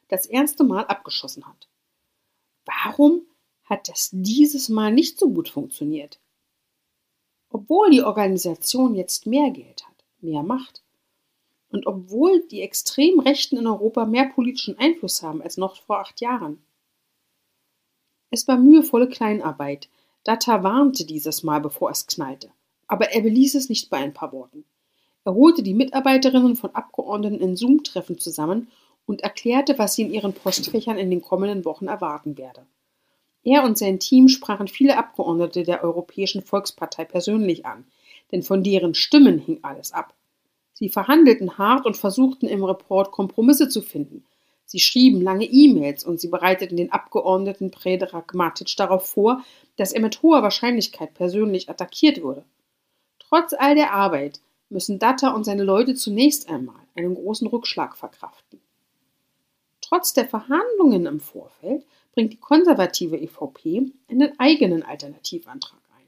das 0.08 0.26
erste 0.26 0.64
Mal 0.64 0.86
abgeschossen 0.86 1.46
hat. 1.46 1.68
Warum 2.66 3.24
hat 3.64 3.90
das 3.90 4.10
dieses 4.12 4.70
Mal 4.70 4.92
nicht 4.94 5.20
so 5.20 5.30
gut 5.30 5.50
funktioniert? 5.50 6.20
Obwohl 7.50 7.92
die 7.92 8.04
Organisation 8.04 8.96
jetzt 8.96 9.26
mehr 9.28 9.52
Geld 9.52 9.86
hat, 9.88 10.04
mehr 10.22 10.44
Macht 10.44 10.84
und 11.70 11.88
obwohl 11.88 12.44
die 12.48 12.62
extremen 12.62 13.20
Rechten 13.20 13.58
in 13.58 13.68
Europa 13.68 14.06
mehr 14.06 14.26
politischen 14.26 14.78
Einfluss 14.78 15.24
haben 15.24 15.42
als 15.42 15.58
noch 15.58 15.82
vor 15.82 16.00
acht 16.00 16.22
Jahren. 16.22 16.64
Es 18.30 18.48
war 18.48 18.58
mühevolle 18.58 19.10
Kleinarbeit. 19.10 19.90
Data 20.24 20.64
warnte 20.64 21.06
dieses 21.06 21.44
Mal, 21.44 21.60
bevor 21.60 21.92
es 21.92 22.08
knallte. 22.08 22.52
Aber 22.88 23.12
er 23.12 23.22
beließ 23.22 23.56
es 23.56 23.70
nicht 23.70 23.90
bei 23.90 23.98
ein 23.98 24.14
paar 24.14 24.32
Worten. 24.32 24.66
Er 25.26 25.34
holte 25.34 25.64
die 25.64 25.74
Mitarbeiterinnen 25.74 26.56
von 26.56 26.76
Abgeordneten 26.76 27.40
in 27.40 27.56
Zoom-Treffen 27.56 28.20
zusammen 28.20 28.70
und 29.06 29.22
erklärte, 29.22 29.78
was 29.80 29.96
sie 29.96 30.04
in 30.04 30.14
ihren 30.14 30.34
Postfächern 30.34 30.98
in 30.98 31.10
den 31.10 31.22
kommenden 31.22 31.66
Wochen 31.66 31.88
erwarten 31.88 32.38
werde. 32.38 32.66
Er 33.44 33.64
und 33.64 33.78
sein 33.78 34.00
Team 34.00 34.30
sprachen 34.30 34.68
viele 34.68 34.98
Abgeordnete 34.98 35.64
der 35.64 35.84
Europäischen 35.84 36.42
Volkspartei 36.42 37.06
persönlich 37.06 37.66
an, 37.66 37.86
denn 38.32 38.42
von 38.42 38.64
deren 38.64 38.96
Stimmen 38.96 39.40
hing 39.40 39.60
alles 39.64 39.92
ab. 39.92 40.14
Sie 40.74 40.90
verhandelten 40.90 41.58
hart 41.58 41.86
und 41.86 41.98
versuchten 41.98 42.48
im 42.48 42.64
Report 42.64 43.12
Kompromisse 43.12 43.70
zu 43.70 43.82
finden. 43.82 44.26
Sie 44.66 44.80
schrieben 44.80 45.22
lange 45.22 45.46
E-Mails 45.46 46.04
und 46.04 46.20
sie 46.20 46.30
bereiteten 46.30 46.78
den 46.78 46.92
Abgeordneten 46.92 47.70
Predrag 47.70 48.34
Matic 48.34 48.76
darauf 48.78 49.08
vor, 49.08 49.44
dass 49.76 49.92
er 49.92 50.02
mit 50.02 50.22
hoher 50.24 50.42
Wahrscheinlichkeit 50.42 51.14
persönlich 51.14 51.70
attackiert 51.70 52.24
würde. 52.24 52.44
Trotz 53.20 53.54
all 53.54 53.76
der 53.76 53.94
Arbeit 53.94 54.42
müssen 54.70 55.00
Datta 55.00 55.32
und 55.32 55.44
seine 55.44 55.64
Leute 55.64 55.94
zunächst 55.96 56.50
einmal 56.50 56.82
einen 56.96 57.16
großen 57.16 57.48
Rückschlag 57.48 57.96
verkraften. 57.98 58.62
Trotz 59.82 60.14
der 60.14 60.26
Verhandlungen 60.26 61.06
im 61.06 61.20
Vorfeld 61.20 61.86
bringt 62.14 62.34
die 62.34 62.40
konservative 62.40 63.18
EVP 63.18 63.92
einen 64.08 64.40
eigenen 64.40 64.84
Alternativantrag 64.84 65.82
ein. 65.98 66.08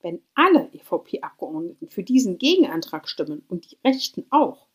Wenn 0.00 0.22
alle 0.34 0.70
EVP-Abgeordneten 0.72 1.88
für 1.88 2.02
diesen 2.02 2.38
Gegenantrag 2.38 3.08
stimmen 3.08 3.44
und 3.48 3.70
die 3.70 3.78
Rechten 3.84 4.24
auch, 4.30 4.68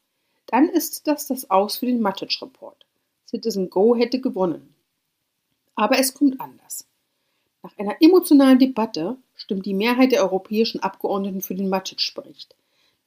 dann 0.45 0.69
ist 0.69 1.07
das 1.07 1.28
das 1.28 1.49
Aus 1.49 1.78
für 1.78 1.86
den 1.86 2.01
Matic-Report. 2.01 2.86
Citizen 3.25 3.69
Go 3.69 3.95
hätte 3.95 4.21
gewonnen. 4.21 4.75
Aber 5.75 5.99
es 5.99 6.13
kommt 6.13 6.39
anders. 6.39 6.88
Nach 7.63 7.78
einer 7.78 7.97
emotionalen 8.01 8.59
Debatte 8.59 9.17
stimmt 9.36 9.65
die 9.65 9.73
Mehrheit 9.73 10.11
der 10.11 10.23
europäischen 10.23 10.82
Abgeordneten 10.82 11.41
für 11.41 11.55
den 11.55 11.69
Matic-Bericht. 11.69 12.55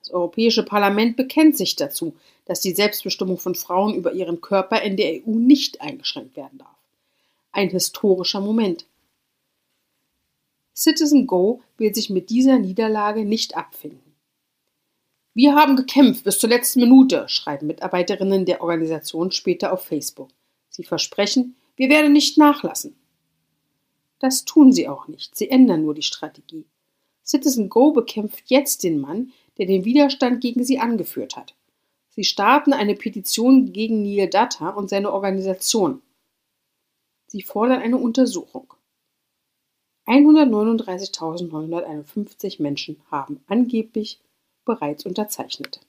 Das 0.00 0.10
Europäische 0.10 0.64
Parlament 0.64 1.16
bekennt 1.16 1.56
sich 1.56 1.76
dazu, 1.76 2.16
dass 2.46 2.60
die 2.60 2.74
Selbstbestimmung 2.74 3.38
von 3.38 3.54
Frauen 3.54 3.94
über 3.94 4.12
ihren 4.12 4.40
Körper 4.40 4.80
in 4.82 4.96
der 4.96 5.22
EU 5.22 5.30
nicht 5.30 5.80
eingeschränkt 5.80 6.36
werden 6.36 6.58
darf. 6.58 6.79
Ein 7.52 7.70
historischer 7.70 8.40
Moment. 8.40 8.86
Citizen 10.72 11.26
Go 11.26 11.62
will 11.78 11.92
sich 11.92 12.08
mit 12.08 12.30
dieser 12.30 12.58
Niederlage 12.58 13.24
nicht 13.24 13.56
abfinden. 13.56 14.14
Wir 15.34 15.54
haben 15.54 15.74
gekämpft 15.74 16.24
bis 16.24 16.38
zur 16.38 16.48
letzten 16.48 16.80
Minute, 16.80 17.28
schreiben 17.28 17.66
Mitarbeiterinnen 17.66 18.46
der 18.46 18.62
Organisation 18.62 19.32
später 19.32 19.72
auf 19.72 19.82
Facebook. 19.84 20.30
Sie 20.68 20.84
versprechen, 20.84 21.56
wir 21.76 21.88
werden 21.88 22.12
nicht 22.12 22.38
nachlassen. 22.38 22.96
Das 24.20 24.44
tun 24.44 24.72
sie 24.72 24.88
auch 24.88 25.08
nicht, 25.08 25.36
sie 25.36 25.50
ändern 25.50 25.82
nur 25.82 25.94
die 25.94 26.02
Strategie. 26.02 26.66
Citizen 27.24 27.68
Go 27.68 27.92
bekämpft 27.92 28.44
jetzt 28.46 28.84
den 28.84 29.00
Mann, 29.00 29.32
der 29.58 29.66
den 29.66 29.84
Widerstand 29.84 30.40
gegen 30.40 30.62
sie 30.62 30.78
angeführt 30.78 31.36
hat. 31.36 31.54
Sie 32.10 32.24
starten 32.24 32.72
eine 32.72 32.94
Petition 32.94 33.72
gegen 33.72 34.02
Neil 34.02 34.28
Data 34.28 34.70
und 34.70 34.88
seine 34.88 35.12
Organisation. 35.12 36.02
Sie 37.30 37.42
fordern 37.42 37.80
eine 37.80 37.96
Untersuchung. 37.96 38.74
139.951 40.06 42.60
Menschen 42.60 43.00
haben 43.08 43.44
angeblich 43.46 44.20
bereits 44.64 45.06
unterzeichnet. 45.06 45.80